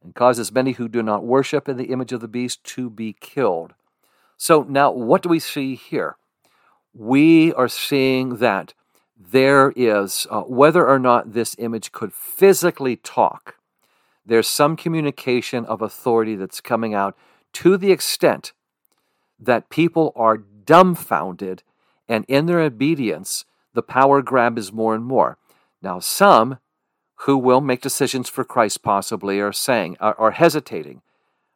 and 0.03 0.15
causes 0.15 0.51
many 0.51 0.73
who 0.73 0.87
do 0.87 1.03
not 1.03 1.23
worship 1.23 1.69
in 1.69 1.77
the 1.77 1.85
image 1.85 2.11
of 2.11 2.21
the 2.21 2.27
beast 2.27 2.63
to 2.63 2.89
be 2.89 3.13
killed. 3.19 3.73
So 4.37 4.63
now, 4.63 4.91
what 4.91 5.21
do 5.21 5.29
we 5.29 5.39
see 5.39 5.75
here? 5.75 6.15
We 6.93 7.53
are 7.53 7.67
seeing 7.67 8.37
that 8.37 8.73
there 9.29 9.73
is, 9.75 10.25
uh, 10.29 10.41
whether 10.41 10.87
or 10.87 10.99
not 10.99 11.33
this 11.33 11.55
image 11.59 11.91
could 11.91 12.13
physically 12.13 12.95
talk, 12.95 13.57
there's 14.25 14.47
some 14.47 14.75
communication 14.75 15.65
of 15.65 15.81
authority 15.81 16.35
that's 16.35 16.61
coming 16.61 16.93
out 16.93 17.17
to 17.53 17.77
the 17.77 17.91
extent 17.91 18.53
that 19.39 19.69
people 19.69 20.13
are 20.15 20.37
dumbfounded, 20.37 21.63
and 22.07 22.25
in 22.27 22.45
their 22.45 22.59
obedience, 22.59 23.45
the 23.73 23.81
power 23.81 24.21
grab 24.21 24.57
is 24.57 24.71
more 24.71 24.93
and 24.93 25.03
more. 25.03 25.37
Now, 25.81 25.99
some 25.99 26.59
who 27.25 27.37
will 27.37 27.61
make 27.61 27.81
decisions 27.81 28.29
for 28.29 28.43
Christ 28.43 28.83
possibly 28.83 29.39
are 29.39 29.53
saying, 29.53 29.97
are, 29.99 30.15
are 30.17 30.31
hesitating. 30.31 31.01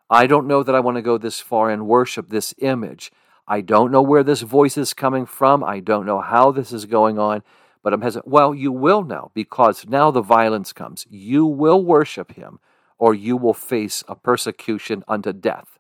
I 0.10 0.28
don't 0.28 0.48
know 0.48 0.64
that 0.64 0.76
I 0.76 0.80
want 0.80 0.98
to 0.98 1.02
go 1.02 1.18
this 1.18 1.40
far 1.40 1.70
and 1.70 1.88
worship 1.88 2.30
this 2.30 2.54
image. 2.60 3.12
I 3.48 3.62
don't 3.62 3.92
know 3.92 4.02
where 4.02 4.24
this 4.24 4.42
voice 4.42 4.78
is 4.78 4.94
coming 4.94 5.26
from. 5.26 5.64
I 5.64 5.80
don't 5.80 6.06
know 6.06 6.22
how 6.22 6.52
this 6.52 6.72
is 6.72 6.86
going 6.86 7.20
on, 7.20 7.44
but 7.84 7.94
I'm 7.94 8.02
hesitant. 8.02 8.28
Well, 8.28 8.56
you 8.56 8.72
will 8.72 9.04
know 9.04 9.32
because 9.34 9.86
now 9.88 10.12
the 10.12 10.22
violence 10.22 10.74
comes. 10.74 11.06
You 11.10 11.46
will 11.46 11.84
worship 11.84 12.34
him 12.34 12.60
or 12.98 13.14
you 13.14 13.38
will 13.38 13.54
face 13.54 14.04
a 14.08 14.16
persecution 14.16 15.04
unto 15.08 15.34
death. 15.34 15.78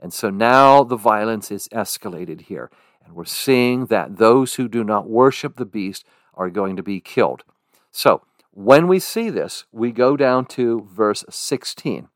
And 0.00 0.12
so 0.12 0.30
now 0.30 0.84
the 0.84 0.96
violence 0.96 1.50
is 1.50 1.68
escalated 1.68 2.42
here. 2.42 2.70
And 3.04 3.14
we're 3.14 3.24
seeing 3.24 3.86
that 3.86 4.18
those 4.18 4.54
who 4.54 4.68
do 4.68 4.84
not 4.84 5.08
worship 5.08 5.56
the 5.56 5.64
beast 5.64 6.04
are 6.34 6.50
going 6.50 6.76
to 6.76 6.82
be 6.82 7.00
killed. 7.00 7.42
So 7.90 8.22
when 8.52 8.86
we 8.86 9.00
see 9.00 9.30
this, 9.30 9.64
we 9.72 9.90
go 9.92 10.16
down 10.16 10.46
to 10.46 10.86
verse 10.88 11.24
16. 11.28 12.08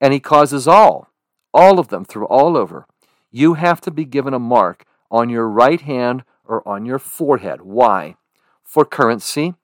And 0.00 0.12
he 0.12 0.20
causes 0.20 0.66
all, 0.66 1.08
all 1.54 1.78
of 1.78 1.88
them 1.88 2.04
through 2.04 2.26
all 2.26 2.56
over, 2.56 2.86
you 3.32 3.54
have 3.54 3.80
to 3.80 3.90
be 3.90 4.04
given 4.04 4.34
a 4.34 4.38
mark 4.38 4.84
on 5.10 5.28
your 5.28 5.48
right 5.48 5.80
hand 5.80 6.22
or 6.44 6.66
on 6.68 6.86
your 6.86 7.00
forehead. 7.00 7.62
Why? 7.62 8.14
For 8.62 8.84
currency, 8.84 9.54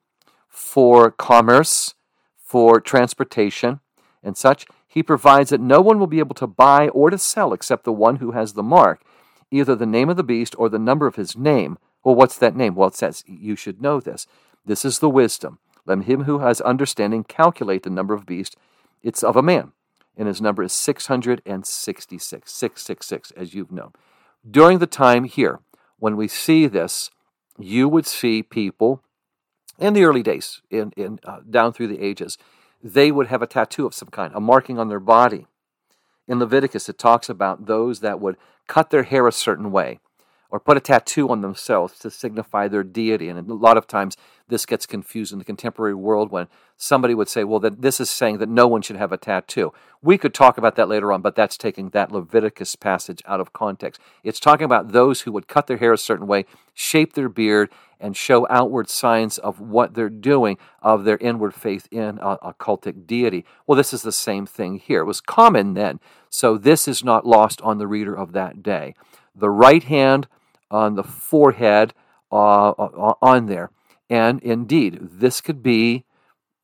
for 0.49 1.11
commerce, 1.11 1.93
for 2.35 2.81
transportation, 2.81 3.79
and 4.23 4.35
such. 4.35 4.65
He 4.87 5.03
provides 5.03 5.51
that 5.51 5.61
no 5.61 5.81
one 5.81 5.99
will 5.99 6.07
be 6.07 6.19
able 6.19 6.35
to 6.35 6.47
buy 6.47 6.89
or 6.89 7.11
to 7.11 7.17
sell 7.17 7.53
except 7.53 7.83
the 7.83 7.93
one 7.93 8.17
who 8.17 8.31
has 8.31 8.53
the 8.53 8.63
mark, 8.63 9.03
either 9.51 9.75
the 9.75 9.85
name 9.85 10.09
of 10.09 10.17
the 10.17 10.23
beast 10.23 10.55
or 10.57 10.67
the 10.67 10.79
number 10.79 11.05
of 11.05 11.15
his 11.15 11.37
name. 11.37 11.77
Well, 12.03 12.15
what's 12.15 12.37
that 12.39 12.55
name? 12.55 12.75
Well, 12.75 12.87
it 12.87 12.95
says 12.95 13.23
you 13.27 13.55
should 13.55 13.81
know 13.81 13.99
this. 13.99 14.25
This 14.65 14.83
is 14.83 14.99
the 14.99 15.09
wisdom. 15.09 15.59
Let 15.85 16.03
him 16.03 16.23
who 16.23 16.39
has 16.39 16.59
understanding 16.61 17.23
calculate 17.23 17.83
the 17.83 17.89
number 17.89 18.13
of 18.13 18.25
beast. 18.25 18.57
It's 19.03 19.23
of 19.23 19.35
a 19.35 19.43
man, 19.43 19.73
and 20.19 20.27
his 20.27 20.41
number 20.41 20.61
is 20.61 20.73
666. 20.73 22.51
666, 22.51 23.31
as 23.31 23.53
you've 23.53 23.71
known. 23.71 23.93
During 24.49 24.79
the 24.79 24.87
time 24.87 25.23
here, 25.23 25.61
when 25.97 26.17
we 26.17 26.27
see 26.27 26.67
this, 26.67 27.09
you 27.57 27.87
would 27.87 28.05
see 28.05 28.43
people 28.43 29.01
in 29.79 29.93
the 29.93 30.03
early 30.03 30.21
days, 30.21 30.61
in, 30.69 30.91
in 30.97 31.19
uh, 31.23 31.39
down 31.49 31.71
through 31.71 31.87
the 31.87 32.01
ages, 32.01 32.37
they 32.83 33.11
would 33.11 33.27
have 33.27 33.41
a 33.41 33.47
tattoo 33.47 33.85
of 33.85 33.93
some 33.93 34.09
kind, 34.09 34.33
a 34.35 34.41
marking 34.41 34.77
on 34.77 34.89
their 34.89 34.99
body. 34.99 35.47
In 36.27 36.39
Leviticus, 36.39 36.89
it 36.89 36.97
talks 36.97 37.29
about 37.29 37.65
those 37.65 38.01
that 38.01 38.19
would 38.19 38.35
cut 38.67 38.89
their 38.89 39.03
hair 39.03 39.25
a 39.25 39.31
certain 39.31 39.71
way 39.71 39.99
or 40.51 40.59
put 40.59 40.77
a 40.77 40.79
tattoo 40.79 41.29
on 41.29 41.41
themselves 41.41 41.99
to 41.99 42.09
signify 42.09 42.67
their 42.67 42.83
deity. 42.83 43.29
And 43.29 43.49
a 43.49 43.53
lot 43.53 43.77
of 43.77 43.85
times 43.87 44.17
this 44.47 44.65
gets 44.65 44.85
confused 44.85 45.31
in 45.31 45.37
the 45.37 45.45
contemporary 45.45 45.93
world 45.93 46.31
when 46.31 46.47
somebody 46.75 47.13
would 47.13 47.29
say, 47.29 47.43
well, 47.43 47.59
that 47.59 47.81
this 47.81 47.99
is 47.99 48.09
saying 48.09 48.39
that 48.39 48.49
no 48.49 48.67
one 48.67 48.81
should 48.81 48.95
have 48.95 49.11
a 49.11 49.17
tattoo. 49.17 49.71
We 50.01 50.17
could 50.17 50.33
talk 50.33 50.57
about 50.57 50.75
that 50.75 50.89
later 50.89 51.11
on, 51.11 51.21
but 51.21 51.35
that's 51.35 51.57
taking 51.57 51.89
that 51.89 52.11
Leviticus 52.11 52.75
passage 52.75 53.21
out 53.25 53.39
of 53.39 53.53
context. 53.53 54.01
It's 54.23 54.39
talking 54.39 54.65
about 54.65 54.91
those 54.91 55.21
who 55.21 55.31
would 55.33 55.47
cut 55.47 55.67
their 55.67 55.77
hair 55.77 55.93
a 55.93 55.97
certain 55.97 56.25
way, 56.25 56.45
shape 56.73 57.13
their 57.13 57.29
beard, 57.29 57.69
and 57.99 58.15
show 58.15 58.47
outward 58.49 58.89
signs 58.89 59.37
of 59.37 59.59
what 59.59 59.93
they're 59.93 60.09
doing, 60.09 60.57
of 60.81 61.03
their 61.03 61.17
inward 61.17 61.53
faith 61.53 61.87
in 61.91 62.17
a, 62.19 62.37
a 62.41 62.53
cultic 62.53 63.05
deity. 63.05 63.45
Well, 63.67 63.75
this 63.75 63.93
is 63.93 64.01
the 64.01 64.11
same 64.13 64.45
thing 64.45 64.79
here. 64.79 65.01
It 65.01 65.05
was 65.05 65.21
common 65.21 65.73
then, 65.73 65.99
so 66.29 66.57
this 66.57 66.87
is 66.87 67.03
not 67.03 67.27
lost 67.27 67.61
on 67.61 67.77
the 67.77 67.87
reader 67.87 68.15
of 68.15 68.31
that 68.31 68.63
day. 68.63 68.95
The 69.35 69.49
right 69.49 69.83
hand 69.83 70.27
on 70.71 70.95
the 70.95 71.03
forehead 71.03 71.93
uh, 72.31 72.71
on 73.21 73.45
there. 73.47 73.71
And 74.09 74.41
indeed, 74.41 74.99
this 75.01 75.41
could 75.41 75.61
be 75.61 76.05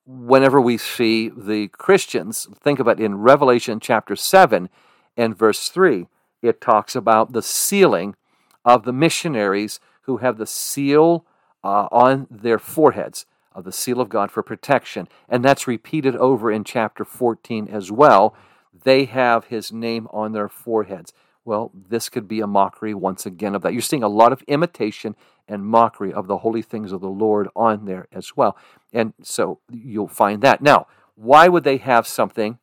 whenever 0.05 0.61
we 0.61 0.77
see 0.77 1.29
the 1.29 1.67
Christians, 1.69 2.47
think 2.59 2.79
about 2.79 2.99
in 2.99 3.19
Revelation 3.19 3.79
chapter 3.79 4.15
7 4.15 4.69
and 5.17 5.37
verse 5.37 5.69
3, 5.69 6.07
it 6.41 6.61
talks 6.61 6.95
about 6.95 7.33
the 7.33 7.41
sealing 7.41 8.15
of 8.63 8.83
the 8.83 8.93
missionaries 8.93 9.79
who 10.01 10.17
have 10.17 10.37
the 10.37 10.45
seal 10.45 11.25
uh, 11.63 11.87
on 11.91 12.27
their 12.29 12.59
foreheads 12.59 13.25
of 13.53 13.63
the 13.63 13.71
seal 13.71 14.01
of 14.01 14.09
God 14.09 14.29
for 14.31 14.43
protection. 14.43 15.07
And 15.29 15.43
that's 15.43 15.67
repeated 15.67 16.15
over 16.15 16.51
in 16.51 16.63
chapter 16.63 17.05
14 17.05 17.67
as 17.69 17.91
well. 17.91 18.35
They 18.83 19.05
have 19.05 19.45
his 19.45 19.71
name 19.71 20.07
on 20.11 20.33
their 20.33 20.49
foreheads. 20.49 21.13
Well, 21.45 21.71
this 21.75 22.09
could 22.09 22.27
be 22.27 22.41
a 22.41 22.47
mockery 22.47 22.93
once 22.93 23.25
again 23.25 23.55
of 23.55 23.61
that. 23.61 23.73
You're 23.73 23.81
seeing 23.81 24.03
a 24.03 24.09
lot 24.09 24.33
of 24.33 24.41
imitation 24.47 25.15
and 25.47 25.65
mockery 25.65 26.11
of 26.11 26.27
the 26.27 26.39
holy 26.39 26.63
things 26.63 26.91
of 26.91 27.01
the 27.01 27.07
Lord 27.07 27.47
on 27.55 27.85
there 27.85 28.07
as 28.11 28.35
well. 28.35 28.57
And 28.91 29.13
so 29.21 29.59
you'll 29.71 30.07
find 30.07 30.41
that. 30.41 30.61
Now, 30.61 30.87
why 31.13 31.47
would 31.47 31.63
they 31.63 31.77
have 31.77 32.07
something 32.07 32.57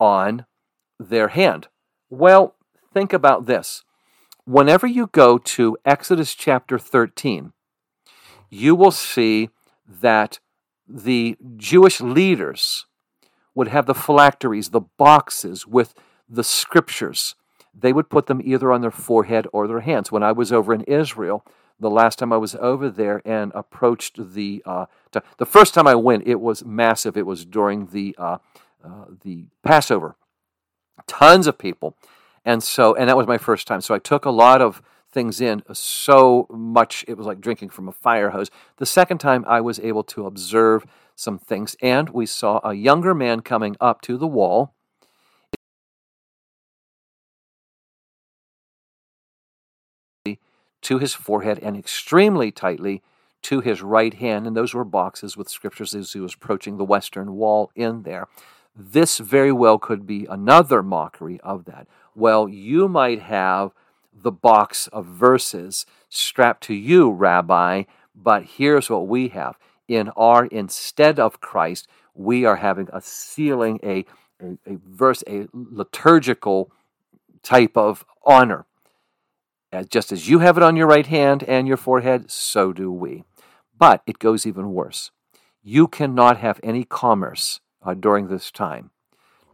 on 0.00 0.46
their 1.00 1.28
hand. 1.28 1.68
Well, 2.08 2.56
think 2.92 3.12
about 3.12 3.46
this. 3.46 3.84
Whenever 4.44 4.86
you 4.86 5.08
go 5.12 5.38
to 5.38 5.76
Exodus 5.84 6.34
chapter 6.34 6.78
13, 6.78 7.52
you 8.48 8.74
will 8.74 8.90
see 8.90 9.50
that 9.86 10.40
the 10.88 11.36
Jewish 11.56 12.00
leaders 12.00 12.86
would 13.54 13.68
have 13.68 13.86
the 13.86 13.94
phylacteries, 13.94 14.70
the 14.70 14.80
boxes 14.80 15.66
with 15.66 15.94
the 16.28 16.42
scriptures. 16.44 17.36
They 17.74 17.92
would 17.92 18.10
put 18.10 18.26
them 18.26 18.40
either 18.44 18.72
on 18.72 18.80
their 18.80 18.90
forehead 18.90 19.46
or 19.52 19.66
their 19.66 19.80
hands. 19.80 20.10
When 20.10 20.22
I 20.22 20.32
was 20.32 20.52
over 20.52 20.74
in 20.74 20.82
Israel, 20.82 21.44
the 21.78 21.90
last 21.90 22.18
time 22.18 22.32
I 22.32 22.36
was 22.36 22.54
over 22.56 22.90
there 22.90 23.22
and 23.24 23.52
approached 23.54 24.34
the 24.34 24.62
uh, 24.66 24.86
the 25.38 25.46
first 25.46 25.74
time 25.74 25.86
I 25.86 25.94
went, 25.94 26.26
it 26.26 26.40
was 26.40 26.64
massive. 26.64 27.16
It 27.16 27.26
was 27.26 27.44
during 27.44 27.86
the 27.86 28.14
uh, 28.18 28.38
uh, 28.84 29.06
the 29.22 29.46
Passover, 29.62 30.16
tons 31.06 31.46
of 31.46 31.58
people, 31.58 31.96
and 32.44 32.62
so 32.62 32.94
and 32.94 33.08
that 33.08 33.16
was 33.16 33.26
my 33.26 33.38
first 33.38 33.66
time. 33.66 33.80
So 33.80 33.94
I 33.94 33.98
took 33.98 34.24
a 34.24 34.30
lot 34.30 34.60
of 34.60 34.82
things 35.10 35.40
in 35.40 35.62
so 35.72 36.46
much 36.50 37.04
it 37.08 37.16
was 37.16 37.26
like 37.26 37.40
drinking 37.40 37.70
from 37.70 37.88
a 37.88 37.92
fire 37.92 38.30
hose. 38.30 38.50
The 38.76 38.86
second 38.86 39.18
time 39.18 39.44
I 39.48 39.60
was 39.60 39.80
able 39.80 40.04
to 40.04 40.26
observe 40.26 40.86
some 41.16 41.38
things, 41.38 41.76
and 41.82 42.10
we 42.10 42.26
saw 42.26 42.60
a 42.62 42.74
younger 42.74 43.14
man 43.14 43.40
coming 43.40 43.76
up 43.80 44.00
to 44.02 44.16
the 44.16 44.26
wall. 44.26 44.74
To 50.82 50.98
his 50.98 51.14
forehead 51.14 51.58
and 51.62 51.76
extremely 51.76 52.50
tightly 52.50 53.02
to 53.42 53.60
his 53.60 53.82
right 53.82 54.14
hand, 54.14 54.46
and 54.46 54.56
those 54.56 54.74
were 54.74 54.84
boxes 54.84 55.36
with 55.36 55.48
scriptures 55.48 55.94
as 55.94 56.12
he 56.12 56.20
was 56.20 56.34
approaching 56.34 56.76
the 56.76 56.84
western 56.84 57.34
wall 57.34 57.70
in 57.74 58.02
there. 58.02 58.28
This 58.76 59.18
very 59.18 59.52
well 59.52 59.78
could 59.78 60.06
be 60.06 60.26
another 60.28 60.82
mockery 60.82 61.40
of 61.40 61.64
that. 61.66 61.86
Well, 62.14 62.48
you 62.48 62.88
might 62.88 63.20
have 63.20 63.72
the 64.12 64.32
box 64.32 64.86
of 64.88 65.06
verses 65.06 65.86
strapped 66.08 66.62
to 66.64 66.74
you, 66.74 67.10
Rabbi, 67.10 67.84
but 68.14 68.44
here's 68.44 68.90
what 68.90 69.06
we 69.06 69.28
have. 69.28 69.56
In 69.88 70.10
our 70.10 70.46
instead 70.46 71.18
of 71.18 71.40
Christ, 71.40 71.88
we 72.14 72.44
are 72.44 72.56
having 72.56 72.88
a 72.92 73.00
sealing, 73.00 73.80
a, 73.82 74.04
a, 74.40 74.52
a 74.66 74.78
verse, 74.86 75.24
a 75.26 75.48
liturgical 75.52 76.70
type 77.42 77.76
of 77.76 78.04
honor. 78.24 78.66
Just 79.88 80.10
as 80.10 80.28
you 80.28 80.40
have 80.40 80.56
it 80.56 80.62
on 80.62 80.76
your 80.76 80.88
right 80.88 81.06
hand 81.06 81.44
and 81.44 81.68
your 81.68 81.76
forehead, 81.76 82.30
so 82.30 82.72
do 82.72 82.90
we. 82.90 83.24
But 83.78 84.02
it 84.06 84.18
goes 84.18 84.46
even 84.46 84.72
worse. 84.72 85.10
You 85.62 85.86
cannot 85.86 86.38
have 86.38 86.58
any 86.62 86.84
commerce 86.84 87.60
uh, 87.82 87.94
during 87.94 88.28
this 88.28 88.50
time. 88.50 88.90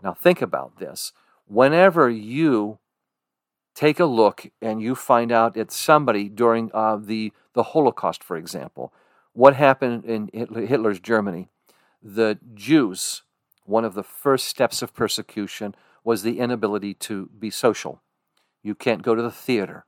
Now, 0.03 0.15
think 0.15 0.41
about 0.41 0.79
this. 0.79 1.13
Whenever 1.47 2.09
you 2.09 2.79
take 3.75 4.01
a 4.01 4.07
look 4.07 4.47
and 4.63 4.81
you 4.81 4.95
find 4.95 5.31
out 5.31 5.57
it's 5.57 5.77
somebody 5.77 6.29
during 6.29 6.71
uh, 6.73 6.97
the, 6.97 7.33
the 7.53 7.63
Holocaust, 7.63 8.25
for 8.25 8.37
example, 8.37 8.93
what 9.33 9.55
happened 9.55 10.05
in 10.05 10.31
Hitler's 10.33 10.99
Germany? 10.99 11.49
The 12.03 12.39
Jews, 12.55 13.23
one 13.65 13.85
of 13.85 13.95
the 13.95 14.03
first 14.03 14.49
steps 14.49 14.81
of 14.81 14.95
persecution 14.95 15.75
was 16.05 16.23
the 16.23 16.39
inability 16.39 16.95
to 16.95 17.29
be 17.39 17.51
social. 17.51 18.01
You 18.63 18.75
can't 18.75 19.03
go 19.03 19.15
to 19.15 19.23
the 19.23 19.31
theater, 19.31 19.85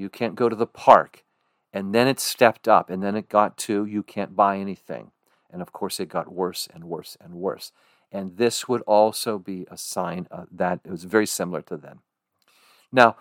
you 0.00 0.08
can't 0.08 0.34
go 0.34 0.48
to 0.48 0.56
the 0.56 0.66
park. 0.66 1.24
And 1.72 1.94
then 1.94 2.08
it 2.08 2.18
stepped 2.18 2.66
up, 2.66 2.90
and 2.90 3.00
then 3.00 3.14
it 3.14 3.28
got 3.28 3.56
to 3.58 3.84
you 3.84 4.02
can't 4.02 4.34
buy 4.34 4.58
anything. 4.58 5.12
And 5.52 5.62
of 5.62 5.72
course, 5.72 6.00
it 6.00 6.08
got 6.08 6.32
worse 6.32 6.68
and 6.74 6.84
worse 6.84 7.16
and 7.20 7.34
worse. 7.34 7.70
And 8.10 8.36
this 8.36 8.68
would 8.68 8.82
also 8.82 9.38
be 9.38 9.66
a 9.70 9.76
sign 9.76 10.26
that 10.50 10.80
it 10.84 10.90
was 10.90 11.04
very 11.04 11.26
similar 11.26 11.62
to 11.62 11.76
them. 11.76 12.00
Now, 12.90 13.16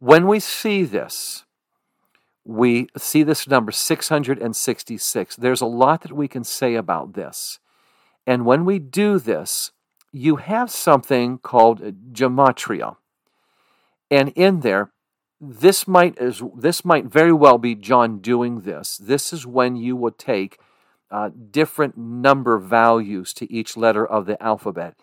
when 0.00 0.26
we 0.26 0.40
see 0.40 0.82
this, 0.82 1.44
we 2.44 2.88
see 2.96 3.22
this 3.22 3.46
number 3.46 3.70
666. 3.70 5.36
There's 5.36 5.60
a 5.60 5.66
lot 5.66 6.02
that 6.02 6.12
we 6.12 6.26
can 6.26 6.42
say 6.42 6.74
about 6.74 7.14
this. 7.14 7.60
And 8.26 8.44
when 8.44 8.64
we 8.64 8.80
do 8.80 9.20
this, 9.20 9.70
you 10.10 10.36
have 10.36 10.70
something 10.70 11.38
called 11.38 11.80
gematria. 12.12 12.96
And 14.10 14.30
in 14.30 14.60
there, 14.60 14.90
this 15.50 15.86
might 15.86 16.18
is 16.18 16.42
this 16.56 16.84
might 16.84 17.06
very 17.06 17.32
well 17.32 17.58
be 17.58 17.74
John 17.74 18.18
doing 18.18 18.60
this. 18.60 18.96
This 18.96 19.32
is 19.32 19.46
when 19.46 19.76
you 19.76 19.96
would 19.96 20.18
take 20.18 20.58
uh, 21.10 21.30
different 21.50 21.96
number 21.96 22.58
values 22.58 23.32
to 23.34 23.52
each 23.52 23.76
letter 23.76 24.06
of 24.06 24.26
the 24.26 24.42
alphabet, 24.42 24.94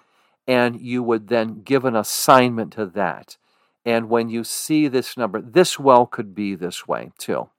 and 0.48 0.82
you 0.82 1.04
would 1.04 1.28
then 1.28 1.62
give 1.62 1.86
an 1.86 1.96
assignment 1.96 2.74
to 2.74 2.86
that. 2.88 3.38
And 3.86 4.10
when 4.10 4.30
you 4.30 4.44
see 4.44 4.88
this 4.88 5.18
number, 5.18 5.42
this 5.42 5.80
well 5.80 6.06
could 6.06 6.36
be 6.36 6.56
this 6.56 6.88
way 6.88 7.12
too. 7.18 7.50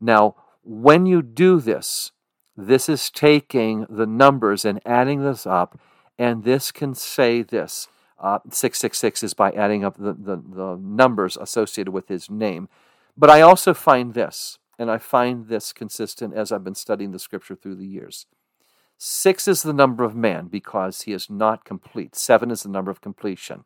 Now, 0.00 0.34
when 0.62 1.06
you 1.06 1.22
do 1.22 1.60
this, 1.60 2.12
this 2.56 2.88
is 2.88 3.10
taking 3.10 3.86
the 3.88 4.06
numbers 4.06 4.64
and 4.64 4.80
adding 4.84 5.22
this 5.22 5.46
up, 5.46 5.78
and 6.18 6.44
this 6.44 6.72
can 6.72 6.94
say 6.94 7.42
this. 7.42 7.88
Uh, 8.18 8.38
666 8.50 9.22
is 9.22 9.34
by 9.34 9.50
adding 9.52 9.84
up 9.84 9.96
the, 9.96 10.14
the, 10.14 10.36
the 10.36 10.78
numbers 10.80 11.36
associated 11.36 11.90
with 11.90 12.08
his 12.08 12.30
name. 12.30 12.68
But 13.16 13.30
I 13.30 13.40
also 13.40 13.74
find 13.74 14.14
this, 14.14 14.58
and 14.78 14.90
I 14.90 14.98
find 14.98 15.48
this 15.48 15.72
consistent 15.72 16.34
as 16.34 16.50
I've 16.50 16.64
been 16.64 16.74
studying 16.74 17.12
the 17.12 17.18
scripture 17.18 17.54
through 17.54 17.76
the 17.76 17.86
years. 17.86 18.26
Six 18.98 19.46
is 19.46 19.62
the 19.62 19.74
number 19.74 20.04
of 20.04 20.16
man 20.16 20.46
because 20.48 21.02
he 21.02 21.12
is 21.12 21.28
not 21.28 21.64
complete. 21.64 22.14
Seven 22.14 22.50
is 22.50 22.62
the 22.62 22.70
number 22.70 22.90
of 22.90 23.02
completion. 23.02 23.64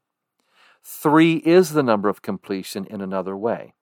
Three 0.82 1.36
is 1.36 1.72
the 1.72 1.82
number 1.82 2.08
of 2.08 2.22
completion 2.22 2.86
in 2.86 3.00
another 3.00 3.36
way. 3.36 3.74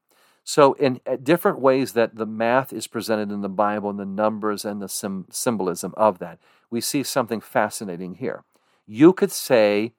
So, 0.44 0.72
in 0.74 1.00
different 1.22 1.61
ways 1.61 1.92
that 1.92 2.16
the 2.16 2.26
math 2.26 2.72
is 2.72 2.87
presented 2.87 3.31
in 3.31 3.42
the 3.42 3.50
Bible 3.50 3.90
and 3.90 3.98
the 3.98 4.07
numbers 4.07 4.64
and 4.64 4.81
the 4.81 4.88
sim- 4.88 5.26
symbolism 5.31 5.92
of 5.96 6.18
that, 6.20 6.38
we 6.70 6.81
see 6.81 7.02
something 7.02 7.40
fascinating 7.40 8.14
here. 8.14 8.44
You 8.87 9.12
could 9.12 9.31
say 9.31 9.92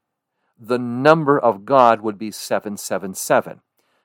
the 0.59 0.77
number 0.77 1.39
of 1.39 1.65
God 1.65 2.01
would 2.01 2.17
be 2.17 2.31
777, 2.31 3.61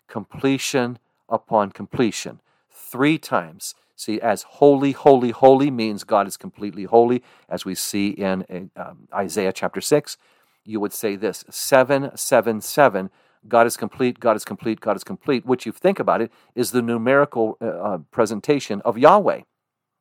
completion 0.08 0.98
upon 1.28 1.72
completion, 1.72 2.40
three 2.70 3.18
times. 3.18 3.74
See, 3.96 4.20
as 4.20 4.42
holy, 4.42 4.92
holy, 4.92 5.30
holy 5.30 5.70
means 5.70 6.04
God 6.04 6.26
is 6.26 6.36
completely 6.36 6.84
holy, 6.84 7.22
as 7.48 7.64
we 7.64 7.74
see 7.74 8.08
in 8.08 8.70
um, 8.76 9.08
Isaiah 9.12 9.52
chapter 9.52 9.80
6 9.80 10.16
you 10.64 10.80
would 10.80 10.92
say 10.92 11.16
this 11.16 11.44
777 11.50 13.10
God 13.46 13.66
is 13.66 13.76
complete, 13.76 14.20
God 14.20 14.36
is 14.36 14.44
complete, 14.44 14.80
God 14.80 14.96
is 14.96 15.04
complete, 15.04 15.44
which, 15.44 15.66
you 15.66 15.72
think 15.72 15.98
about 15.98 16.22
it, 16.22 16.32
is 16.54 16.70
the 16.70 16.80
numerical 16.80 17.58
uh, 17.60 17.66
uh 17.66 17.98
presentation 18.10 18.80
of 18.86 18.96
Yahweh. 18.96 19.42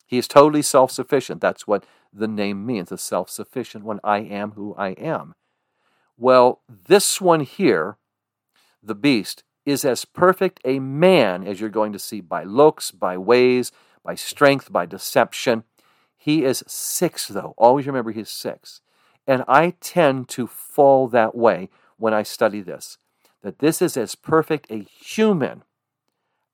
He 0.07 0.17
is 0.17 0.29
totally 0.29 0.61
self 0.61 0.91
sufficient. 0.91 1.41
That's 1.41 1.67
what 1.67 1.85
the 2.13 2.27
name 2.27 2.65
means, 2.65 2.89
the 2.89 2.97
self 2.97 3.29
sufficient 3.29 3.83
one. 3.83 3.99
I 4.03 4.19
am 4.19 4.51
who 4.51 4.73
I 4.75 4.89
am. 4.91 5.33
Well, 6.17 6.61
this 6.67 7.19
one 7.19 7.41
here, 7.41 7.97
the 8.81 8.95
beast, 8.95 9.43
is 9.65 9.85
as 9.85 10.05
perfect 10.05 10.59
a 10.65 10.79
man 10.79 11.45
as 11.47 11.59
you're 11.59 11.69
going 11.69 11.93
to 11.93 11.99
see 11.99 12.21
by 12.21 12.43
looks, 12.43 12.91
by 12.91 13.17
ways, 13.17 13.71
by 14.03 14.15
strength, 14.15 14.71
by 14.71 14.85
deception. 14.85 15.63
He 16.17 16.43
is 16.43 16.63
six, 16.67 17.27
though. 17.27 17.53
Always 17.57 17.87
remember 17.87 18.11
he's 18.11 18.29
six. 18.29 18.81
And 19.25 19.43
I 19.47 19.75
tend 19.79 20.27
to 20.29 20.47
fall 20.47 21.07
that 21.09 21.35
way 21.35 21.69
when 21.97 22.13
I 22.13 22.23
study 22.23 22.61
this 22.61 22.97
that 23.41 23.59
this 23.59 23.81
is 23.81 23.97
as 23.97 24.15
perfect 24.15 24.71
a 24.71 24.77
human 24.77 25.63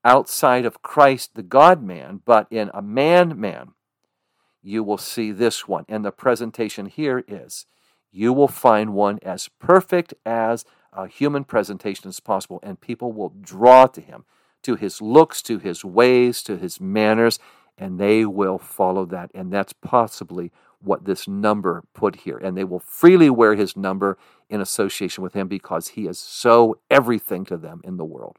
outside 0.04 0.64
of 0.64 0.82
Christ, 0.82 1.34
the 1.34 1.42
God 1.42 1.82
man, 1.82 2.20
but 2.24 2.48
in 2.50 2.70
a 2.74 2.82
man 2.82 3.40
man, 3.40 3.74
you 4.60 4.82
will 4.82 4.98
see 4.98 5.30
this 5.30 5.68
one. 5.68 5.84
And 5.88 6.04
the 6.04 6.10
presentation 6.10 6.86
here 6.86 7.24
is 7.28 7.64
you 8.10 8.32
will 8.32 8.48
find 8.48 8.94
one 8.94 9.18
as 9.22 9.48
perfect 9.58 10.14
as 10.24 10.64
a 10.92 11.06
human 11.06 11.44
presentation 11.44 12.08
as 12.08 12.20
possible, 12.20 12.60
and 12.62 12.80
people 12.80 13.12
will 13.12 13.32
draw 13.40 13.86
to 13.86 14.00
him, 14.00 14.24
to 14.62 14.74
his 14.74 15.00
looks, 15.00 15.42
to 15.42 15.58
his 15.58 15.84
ways, 15.84 16.42
to 16.42 16.56
his 16.56 16.80
manners, 16.80 17.38
and 17.78 17.98
they 17.98 18.24
will 18.24 18.58
follow 18.58 19.06
that. 19.06 19.30
And 19.34 19.52
that's 19.52 19.72
possibly 19.72 20.52
what 20.82 21.04
this 21.04 21.28
number 21.28 21.84
put 21.94 22.16
here. 22.16 22.38
And 22.38 22.56
they 22.56 22.64
will 22.64 22.80
freely 22.80 23.30
wear 23.30 23.54
his 23.54 23.76
number 23.76 24.18
in 24.48 24.60
association 24.60 25.22
with 25.22 25.34
him 25.34 25.46
because 25.48 25.88
he 25.88 26.06
is 26.06 26.18
so 26.18 26.78
everything 26.90 27.44
to 27.46 27.56
them 27.56 27.80
in 27.84 27.96
the 27.96 28.04
world. 28.04 28.36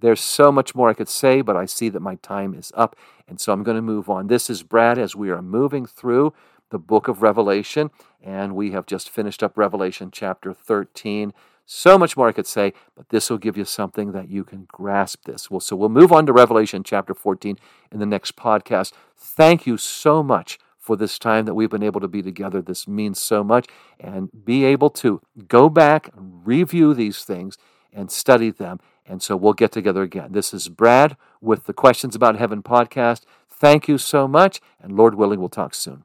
There's 0.00 0.20
so 0.20 0.50
much 0.50 0.74
more 0.74 0.88
I 0.88 0.94
could 0.94 1.08
say, 1.08 1.42
but 1.42 1.56
I 1.56 1.64
see 1.64 1.88
that 1.90 2.00
my 2.00 2.16
time 2.16 2.54
is 2.54 2.72
up. 2.74 2.96
And 3.28 3.40
so 3.40 3.52
I'm 3.52 3.62
going 3.62 3.76
to 3.76 3.82
move 3.82 4.10
on. 4.10 4.26
This 4.26 4.50
is 4.50 4.64
Brad 4.64 4.98
as 4.98 5.14
we 5.14 5.30
are 5.30 5.42
moving 5.42 5.86
through 5.86 6.32
the 6.72 6.78
book 6.78 7.06
of 7.06 7.22
Revelation. 7.22 7.90
And 8.20 8.56
we 8.56 8.72
have 8.72 8.86
just 8.86 9.08
finished 9.08 9.42
up 9.42 9.56
Revelation 9.56 10.10
chapter 10.10 10.52
13. 10.52 11.32
So 11.64 11.96
much 11.96 12.16
more 12.16 12.28
I 12.28 12.32
could 12.32 12.46
say, 12.46 12.72
but 12.96 13.10
this 13.10 13.30
will 13.30 13.38
give 13.38 13.56
you 13.56 13.64
something 13.64 14.10
that 14.12 14.28
you 14.28 14.42
can 14.42 14.66
grasp 14.66 15.24
this. 15.24 15.48
Well, 15.50 15.60
so 15.60 15.76
we'll 15.76 15.88
move 15.88 16.10
on 16.10 16.26
to 16.26 16.32
Revelation 16.32 16.82
chapter 16.82 17.14
14 17.14 17.56
in 17.92 18.00
the 18.00 18.06
next 18.06 18.34
podcast. 18.34 18.92
Thank 19.16 19.66
you 19.66 19.76
so 19.76 20.24
much 20.24 20.58
for 20.76 20.96
this 20.96 21.18
time 21.18 21.44
that 21.44 21.54
we've 21.54 21.70
been 21.70 21.84
able 21.84 22.00
to 22.00 22.08
be 22.08 22.22
together. 22.22 22.60
This 22.60 22.88
means 22.88 23.20
so 23.20 23.44
much. 23.44 23.68
And 24.00 24.30
be 24.44 24.64
able 24.64 24.90
to 24.90 25.20
go 25.46 25.68
back, 25.68 26.10
review 26.16 26.94
these 26.94 27.24
things, 27.24 27.56
and 27.92 28.10
study 28.10 28.50
them. 28.50 28.80
And 29.06 29.22
so 29.22 29.36
we'll 29.36 29.52
get 29.52 29.70
together 29.70 30.02
again. 30.02 30.32
This 30.32 30.52
is 30.52 30.68
Brad 30.68 31.16
with 31.40 31.66
the 31.66 31.72
Questions 31.72 32.16
About 32.16 32.38
Heaven 32.38 32.62
podcast. 32.62 33.22
Thank 33.48 33.86
you 33.86 33.98
so 33.98 34.26
much. 34.26 34.60
And 34.80 34.96
Lord 34.96 35.14
willing, 35.14 35.38
we'll 35.38 35.48
talk 35.48 35.74
soon. 35.74 36.04